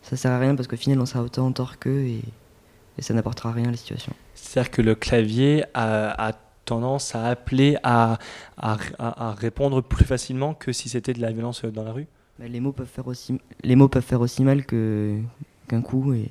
ça 0.05 0.15
sert 0.15 0.31
à 0.31 0.39
rien 0.39 0.55
parce 0.55 0.67
qu'au 0.67 0.77
final 0.77 0.99
on 0.99 1.05
sera 1.05 1.23
autant 1.23 1.47
en 1.47 1.51
tort 1.51 1.79
qu'eux 1.79 2.05
et, 2.05 2.21
ça 3.01 3.13
n'apportera 3.13 3.51
rien 3.51 3.67
à 3.67 3.71
la 3.71 3.77
situation. 3.77 4.13
C'est-à-dire 4.33 4.71
que 4.71 4.81
le 4.81 4.95
clavier 4.95 5.65
a, 5.73 6.31
tendance 6.65 7.13
à 7.13 7.27
appeler 7.27 7.77
à, 7.83 8.17
à, 8.57 9.35
répondre 9.37 9.81
plus 9.81 10.05
facilement 10.05 10.55
que 10.55 10.71
si 10.71 10.89
c'était 10.89 11.13
de 11.13 11.21
la 11.21 11.31
violence 11.31 11.63
dans 11.63 11.83
la 11.83 11.91
rue? 11.91 12.07
Les, 12.39 12.59
mots 12.59 12.71
peuvent 12.71 12.87
faire 12.87 13.07
aussi, 13.07 13.39
les 13.63 13.75
mots 13.75 13.87
peuvent 13.87 14.03
faire 14.03 14.19
aussi 14.19 14.43
mal 14.43 14.65
qu'un 14.65 15.81
coup. 15.83 16.13
Et... 16.13 16.29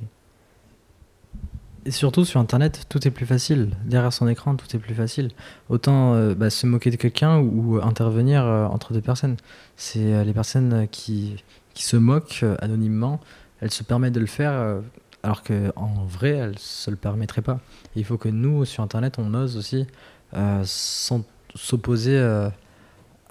et 1.87 1.91
surtout 1.93 2.25
sur 2.25 2.41
Internet, 2.41 2.87
tout 2.89 3.07
est 3.07 3.13
plus 3.13 3.27
facile. 3.27 3.71
Derrière 3.85 4.13
son 4.13 4.27
écran, 4.27 4.57
tout 4.57 4.67
est 4.75 4.81
plus 4.81 4.95
facile. 4.95 5.31
Autant 5.69 6.15
euh, 6.15 6.35
bah, 6.35 6.51
se 6.51 6.67
moquer 6.67 6.91
de 6.91 6.97
quelqu'un 6.97 7.39
ou, 7.39 7.79
intervenir 7.81 8.45
euh, 8.45 8.67
entre 8.67 8.93
deux 8.93 9.01
personnes. 9.01 9.37
C'est 9.77 10.13
euh, 10.13 10.25
les 10.25 10.35
personnes 10.35 10.89
qui, 10.91 11.45
qui 11.75 11.85
se 11.85 11.97
moquent 11.97 12.45
anonymement 12.61 13.21
elle 13.65 13.71
se 13.71 13.83
permet 13.83 14.11
de 14.11 14.21
le 14.21 14.27
faire 14.27 14.53
euh, 14.53 14.81
alors 15.25 15.43
qu'en 15.43 16.05
vrai, 16.07 16.33
elle 16.33 16.59
se 16.59 16.91
le 16.91 16.97
permettrait 16.97 17.41
pas. 17.41 17.59
il 17.97 18.05
faut 18.05 18.19
que 18.19 18.29
nous, 18.29 18.67
sur 18.67 18.83
Internet, 18.83 19.19
on 19.19 19.33
ose 19.33 19.57
aussi 19.57 19.87
euh, 20.35 20.63
s'opposer 20.65 22.19
euh, 22.19 22.51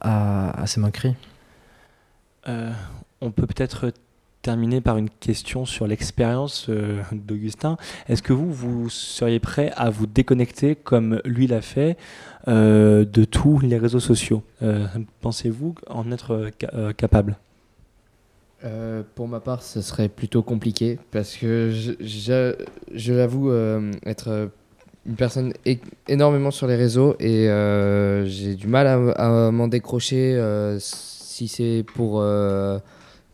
à, 0.01 0.65
ces 0.65 0.79
moqueries. 0.79 1.15
on 2.47 3.29
peut 3.29 3.45
peut-être 3.45 3.93
terminer 4.41 4.82
par 4.82 4.97
une 4.97 5.10
question 5.12 5.65
sur 5.65 5.86
l'expérience 5.86 6.67
d'Augustin. 7.12 7.77
Est-ce 8.10 8.23
que 8.23 8.34
vous, 8.34 8.51
vous 8.51 8.89
seriez 8.89 9.39
prêt 9.39 9.71
à 9.75 9.91
vous 9.91 10.08
déconnecter 10.08 10.75
comme 10.75 11.21
lui 11.25 11.45
l'a 11.45 11.62
fait 11.62 11.95
de 12.47 13.25
tous 13.25 13.60
les 13.60 13.77
réseaux 13.77 13.99
sociaux? 13.99 14.41
Pensez-vous 15.21 15.75
en 15.88 16.12
être 16.12 16.49
capable? 16.97 17.38
Euh, 18.65 19.04
pour 19.15 19.28
ma 19.28 19.41
part, 19.41 19.62
ce 19.62 19.82
serait 19.82 20.08
plutôt 20.08 20.41
compliqué 20.41 20.97
parce 21.12 21.36
que 21.36 21.71
je, 21.71 22.56
je, 22.93 23.13
l'avoue 23.13 23.52
euh, 23.52 23.91
être 24.06 24.30
euh, 24.30 24.47
une 25.06 25.15
personne 25.15 25.54
énormément 26.08 26.49
sur 26.49 26.67
les 26.67 26.78
réseaux 26.78 27.15
et 27.19 27.47
j'ai 28.26 28.56
du 28.56 28.67
mal 28.67 28.88
à, 28.88 29.52
m'en 29.52 29.67
décrocher 29.67 30.41
si 30.80 31.49
c'est 31.49 31.84
pour, 31.93 32.23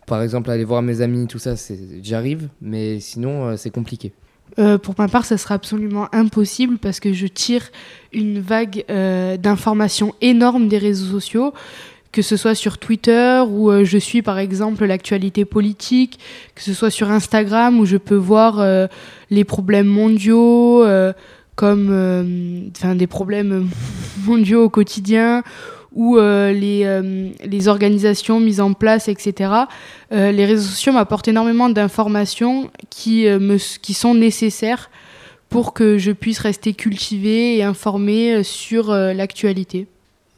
par 0.08 0.24
exemple, 0.24 0.50
aller 0.50 0.64
voir 0.64 0.82
mes 0.82 1.02
amis, 1.02 1.28
tout 1.28 1.38
ça, 1.38 1.54
j'arrive, 2.02 2.50
mais 2.60 3.00
sinon, 3.00 3.56
c'est 3.56 3.70
compliqué. 3.70 4.14
pour 4.82 4.96
ma 4.98 5.08
part, 5.08 5.26
ça 5.26 5.38
sera 5.38 5.54
absolument 5.54 6.08
impossible 6.12 6.80
parce 6.80 7.00
que 7.00 7.14
je 7.14 7.28
tire 7.28 7.70
une 8.14 8.40
vague 8.40 8.84
d'informations 9.40 10.16
énormes 10.22 10.70
des 10.70 10.80
réseaux 10.80 11.20
sociaux 11.20 11.54
que 12.12 12.22
ce 12.22 12.38
soit 12.38 12.56
sur 12.56 12.78
Twitter 12.78 13.42
où 13.48 13.70
euh, 13.70 13.86
je 13.86 13.98
suis 13.98 14.22
par 14.22 14.40
exemple 14.40 14.86
l'actualité 14.86 15.46
politique, 15.46 16.20
que 16.56 16.62
ce 16.62 16.74
soit 16.74 16.90
sur 16.90 17.12
Instagram 17.12 17.80
où 17.80 17.86
je 17.86 17.98
peux 17.98 18.16
voir 18.16 18.60
euh, 18.60 18.88
les 19.30 19.44
problèmes 19.44 19.88
mondiaux 19.88 20.84
euh, 20.84 21.14
comme 21.56 22.72
des 22.72 23.08
problèmes 23.08 23.70
mondiaux 24.26 24.64
au 24.64 24.70
quotidien 24.70 25.44
ou 25.92 26.18
les, 26.18 27.02
les 27.44 27.68
organisations 27.68 28.40
mises 28.40 28.62
en 28.62 28.72
place, 28.72 29.10
etc. 29.10 29.52
les 30.12 30.46
réseaux 30.46 30.70
sociaux 30.70 30.94
m'apportent 30.94 31.28
énormément 31.28 31.68
d'informations 31.68 32.70
qui, 32.90 33.26
qui 33.82 33.94
sont 33.94 34.14
nécessaires 34.14 34.90
pour 35.50 35.74
que 35.74 35.98
je 35.98 36.12
puisse 36.12 36.40
rester 36.40 36.74
cultivée 36.74 37.58
et 37.58 37.64
informée 37.64 38.44
sur 38.44 38.94
l'actualité. 38.94 39.88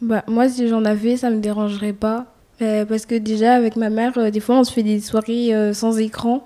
Bah, 0.02 0.24
moi, 0.28 0.50
si 0.50 0.68
j'en 0.68 0.84
avais, 0.84 1.16
ça 1.18 1.30
me 1.30 1.40
dérangerait 1.40 1.94
pas. 1.94 2.26
Euh, 2.62 2.86
parce 2.86 3.06
que 3.06 3.16
déjà, 3.16 3.54
avec 3.54 3.76
ma 3.76 3.90
mère, 3.90 4.18
euh, 4.18 4.30
des 4.30 4.40
fois, 4.40 4.56
on 4.60 4.64
se 4.64 4.72
fait 4.72 4.84
des 4.84 5.00
soirées 5.00 5.54
euh, 5.54 5.74
sans 5.74 5.98
écran. 6.00 6.46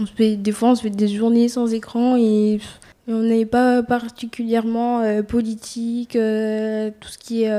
On 0.00 0.06
se 0.06 0.12
fait, 0.12 0.36
des 0.36 0.52
fois, 0.52 0.70
on 0.70 0.74
se 0.74 0.82
fait 0.82 0.90
des 0.90 1.08
journées 1.08 1.48
sans 1.48 1.72
écran 1.72 2.16
et, 2.16 2.60
on 3.06 3.20
n'est 3.20 3.44
pas 3.44 3.82
particulièrement 3.82 5.02
politique. 5.28 6.12
tout 6.12 7.08
ce 7.08 7.18
qui 7.18 7.42
est 7.42 7.52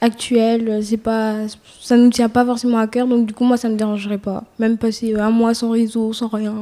actuel, 0.00 0.82
c'est 0.82 0.96
pas, 0.96 1.34
ça 1.82 1.98
nous 1.98 2.08
tient 2.08 2.30
pas 2.30 2.46
forcément 2.46 2.78
à 2.78 2.86
cœur. 2.86 3.06
Donc, 3.06 3.26
du 3.26 3.34
coup, 3.34 3.44
moi, 3.44 3.58
ça 3.58 3.68
me 3.68 3.76
dérangerait 3.76 4.16
pas. 4.16 4.44
Même 4.58 4.78
passer 4.78 5.14
un 5.14 5.28
mois 5.28 5.52
sans 5.52 5.68
réseau, 5.68 6.14
sans 6.14 6.28
rien. 6.28 6.54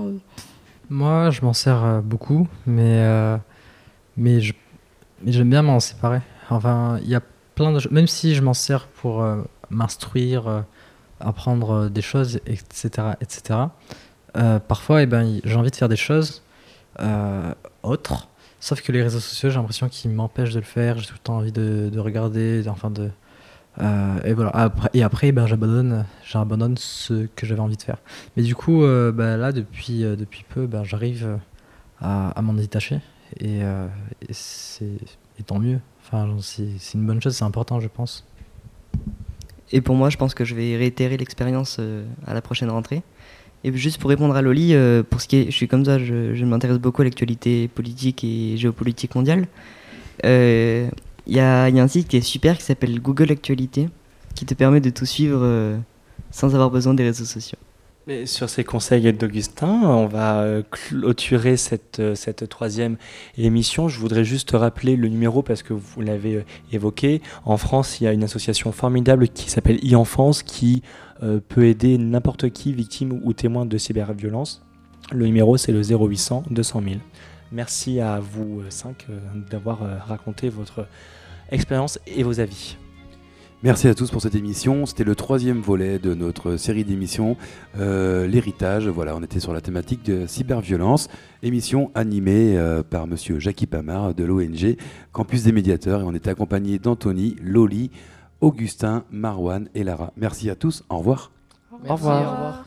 Moi, 0.90 1.30
je 1.30 1.42
m'en 1.42 1.52
sers 1.52 2.02
beaucoup, 2.02 2.48
mais, 2.66 3.06
mais 4.16 4.40
j'aime 5.24 5.50
bien 5.50 5.62
m'en 5.62 5.78
séparer. 5.78 6.20
Enfin, 6.50 6.98
il 7.04 7.10
y 7.10 7.14
a 7.14 7.22
même 7.90 8.06
si 8.06 8.34
je 8.34 8.42
m'en 8.42 8.54
sers 8.54 8.86
pour 8.86 9.22
euh, 9.22 9.42
m'instruire, 9.70 10.48
euh, 10.48 10.60
apprendre 11.20 11.70
euh, 11.70 11.88
des 11.88 12.02
choses, 12.02 12.40
etc., 12.46 13.08
etc. 13.20 13.60
parfois, 14.68 15.02
eh 15.02 15.06
ben, 15.06 15.40
j'ai 15.44 15.56
envie 15.56 15.70
de 15.70 15.76
faire 15.76 15.88
des 15.88 15.96
choses 15.96 16.42
autres. 17.82 18.28
Sauf 18.60 18.82
que 18.82 18.92
les 18.92 19.02
réseaux 19.02 19.20
sociaux, 19.20 19.50
j'ai 19.50 19.56
l'impression 19.56 19.88
qu'ils 19.88 20.10
m'empêchent 20.10 20.52
de 20.52 20.58
le 20.58 20.64
faire. 20.64 20.98
J'ai 20.98 21.06
tout 21.06 21.14
le 21.14 21.18
temps 21.18 21.36
envie 21.36 21.52
de, 21.52 21.98
regarder, 21.98 22.64
enfin 22.68 22.90
de. 22.90 23.10
et 24.24 24.32
voilà. 24.32 24.50
Après, 24.50 24.90
et 24.94 25.02
après, 25.02 25.32
ben, 25.32 25.46
j'abandonne, 25.46 26.04
j'abandonne 26.24 26.76
ce 26.76 27.26
que 27.34 27.46
j'avais 27.46 27.60
envie 27.60 27.76
de 27.76 27.82
faire. 27.82 27.98
Mais 28.36 28.42
du 28.42 28.54
coup, 28.54 28.82
ben, 28.82 29.36
là, 29.36 29.50
depuis, 29.52 30.00
depuis 30.00 30.44
peu, 30.48 30.66
ben, 30.66 30.84
j'arrive 30.84 31.38
à, 32.00 32.40
m'en 32.42 32.52
détacher. 32.52 33.00
Et, 33.40 33.58
et 33.60 34.32
c'est 34.32 34.98
tant 35.46 35.58
mieux. 35.58 35.80
Enfin, 36.10 36.26
c'est 36.40 36.94
une 36.94 37.06
bonne 37.06 37.20
chose, 37.20 37.36
c'est 37.36 37.44
important, 37.44 37.80
je 37.80 37.88
pense. 37.88 38.24
Et 39.72 39.82
pour 39.82 39.94
moi, 39.94 40.08
je 40.08 40.16
pense 40.16 40.32
que 40.32 40.44
je 40.44 40.54
vais 40.54 40.74
réitérer 40.76 41.18
l'expérience 41.18 41.76
euh, 41.80 42.06
à 42.26 42.32
la 42.32 42.40
prochaine 42.40 42.70
rentrée. 42.70 43.02
Et 43.62 43.76
juste 43.76 43.98
pour 43.98 44.08
répondre 44.08 44.34
à 44.34 44.40
Loli, 44.40 44.74
euh, 44.74 45.02
pour 45.02 45.20
ce 45.20 45.28
qui 45.28 45.36
est, 45.36 45.44
je 45.46 45.50
suis 45.50 45.68
comme 45.68 45.84
ça, 45.84 45.98
je, 45.98 46.44
m'intéresse 46.44 46.78
beaucoup 46.78 47.02
à 47.02 47.04
l'actualité 47.04 47.68
politique 47.68 48.24
et 48.24 48.56
géopolitique 48.56 49.14
mondiale. 49.14 49.48
Euh, 50.24 50.88
il 51.26 51.36
y, 51.36 51.40
a, 51.40 51.68
y, 51.68 51.78
a 51.78 51.82
un 51.82 51.88
site 51.88 52.08
qui 52.08 52.16
est 52.16 52.22
super 52.22 52.56
qui 52.56 52.64
s'appelle 52.64 52.98
Google 53.02 53.30
Actualité, 53.30 53.90
qui 54.34 54.46
te 54.46 54.54
permet 54.54 54.80
de 54.80 54.88
tout 54.88 55.04
suivre 55.04 55.76
sans 56.30 56.54
avoir 56.54 56.70
besoin 56.70 56.94
des 56.94 57.02
réseaux 57.02 57.26
sociaux 57.26 57.58
sur 58.24 58.48
ces 58.48 58.64
conseils 58.64 59.12
d'Augustin, 59.12 59.82
on 59.82 60.06
va 60.06 60.40
euh, 60.40 60.62
clôturer 60.70 61.56
cette, 61.56 62.00
euh, 62.00 62.14
cette 62.14 62.48
troisième 62.48 62.96
émission. 63.36 63.88
Je 63.88 63.98
voudrais 63.98 64.24
juste 64.24 64.52
rappeler 64.52 64.96
le 64.96 65.08
numéro 65.08 65.42
parce 65.42 65.62
que 65.62 65.72
vous 65.72 66.00
l'avez 66.00 66.36
euh, 66.36 66.44
évoqué. 66.72 67.20
En 67.44 67.56
France, 67.56 68.00
il 68.00 68.04
y 68.04 68.06
a 68.06 68.12
une 68.12 68.24
association 68.24 68.72
formidable 68.72 69.28
qui 69.28 69.50
s'appelle 69.50 69.78
e-enfance 69.84 70.42
qui 70.42 70.82
peut 71.48 71.66
aider 71.66 71.98
n'importe 71.98 72.50
qui, 72.50 72.72
victime 72.72 73.20
ou 73.24 73.32
témoin 73.32 73.66
de 73.66 73.76
cyberviolence. 73.76 74.62
Le 75.10 75.26
numéro, 75.26 75.56
c'est 75.56 75.72
le 75.72 75.82
0800 75.82 76.44
200 76.48 76.82
000. 76.82 76.94
Merci 77.50 77.98
à 77.98 78.20
vous 78.20 78.62
cinq 78.68 79.06
d'avoir 79.50 79.80
raconté 80.06 80.48
votre 80.48 80.86
expérience 81.50 81.98
et 82.06 82.22
vos 82.22 82.38
avis. 82.38 82.76
Merci 83.64 83.88
à 83.88 83.94
tous 83.94 84.08
pour 84.12 84.22
cette 84.22 84.36
émission. 84.36 84.86
C'était 84.86 85.02
le 85.02 85.16
troisième 85.16 85.60
volet 85.60 85.98
de 85.98 86.14
notre 86.14 86.56
série 86.56 86.84
d'émissions, 86.84 87.36
euh, 87.76 88.24
l'héritage. 88.28 88.86
Voilà, 88.86 89.16
on 89.16 89.22
était 89.24 89.40
sur 89.40 89.52
la 89.52 89.60
thématique 89.60 90.04
de 90.04 90.26
cyberviolence. 90.28 91.08
Émission 91.42 91.90
animée 91.96 92.56
euh, 92.56 92.84
par 92.84 93.08
Monsieur 93.08 93.40
Jackie 93.40 93.66
Pamar 93.66 94.14
de 94.14 94.22
l'ONG 94.22 94.76
Campus 95.10 95.42
des 95.42 95.50
Médiateurs. 95.50 96.02
Et 96.02 96.04
on 96.04 96.14
était 96.14 96.30
accompagné 96.30 96.78
d'Anthony, 96.78 97.34
Loli, 97.42 97.90
Augustin, 98.40 99.02
Marwan 99.10 99.68
et 99.74 99.82
Lara. 99.82 100.12
Merci 100.16 100.50
à 100.50 100.54
tous. 100.54 100.84
Au 100.88 100.98
revoir. 100.98 101.32
Au 101.88 101.94
revoir. 101.94 102.64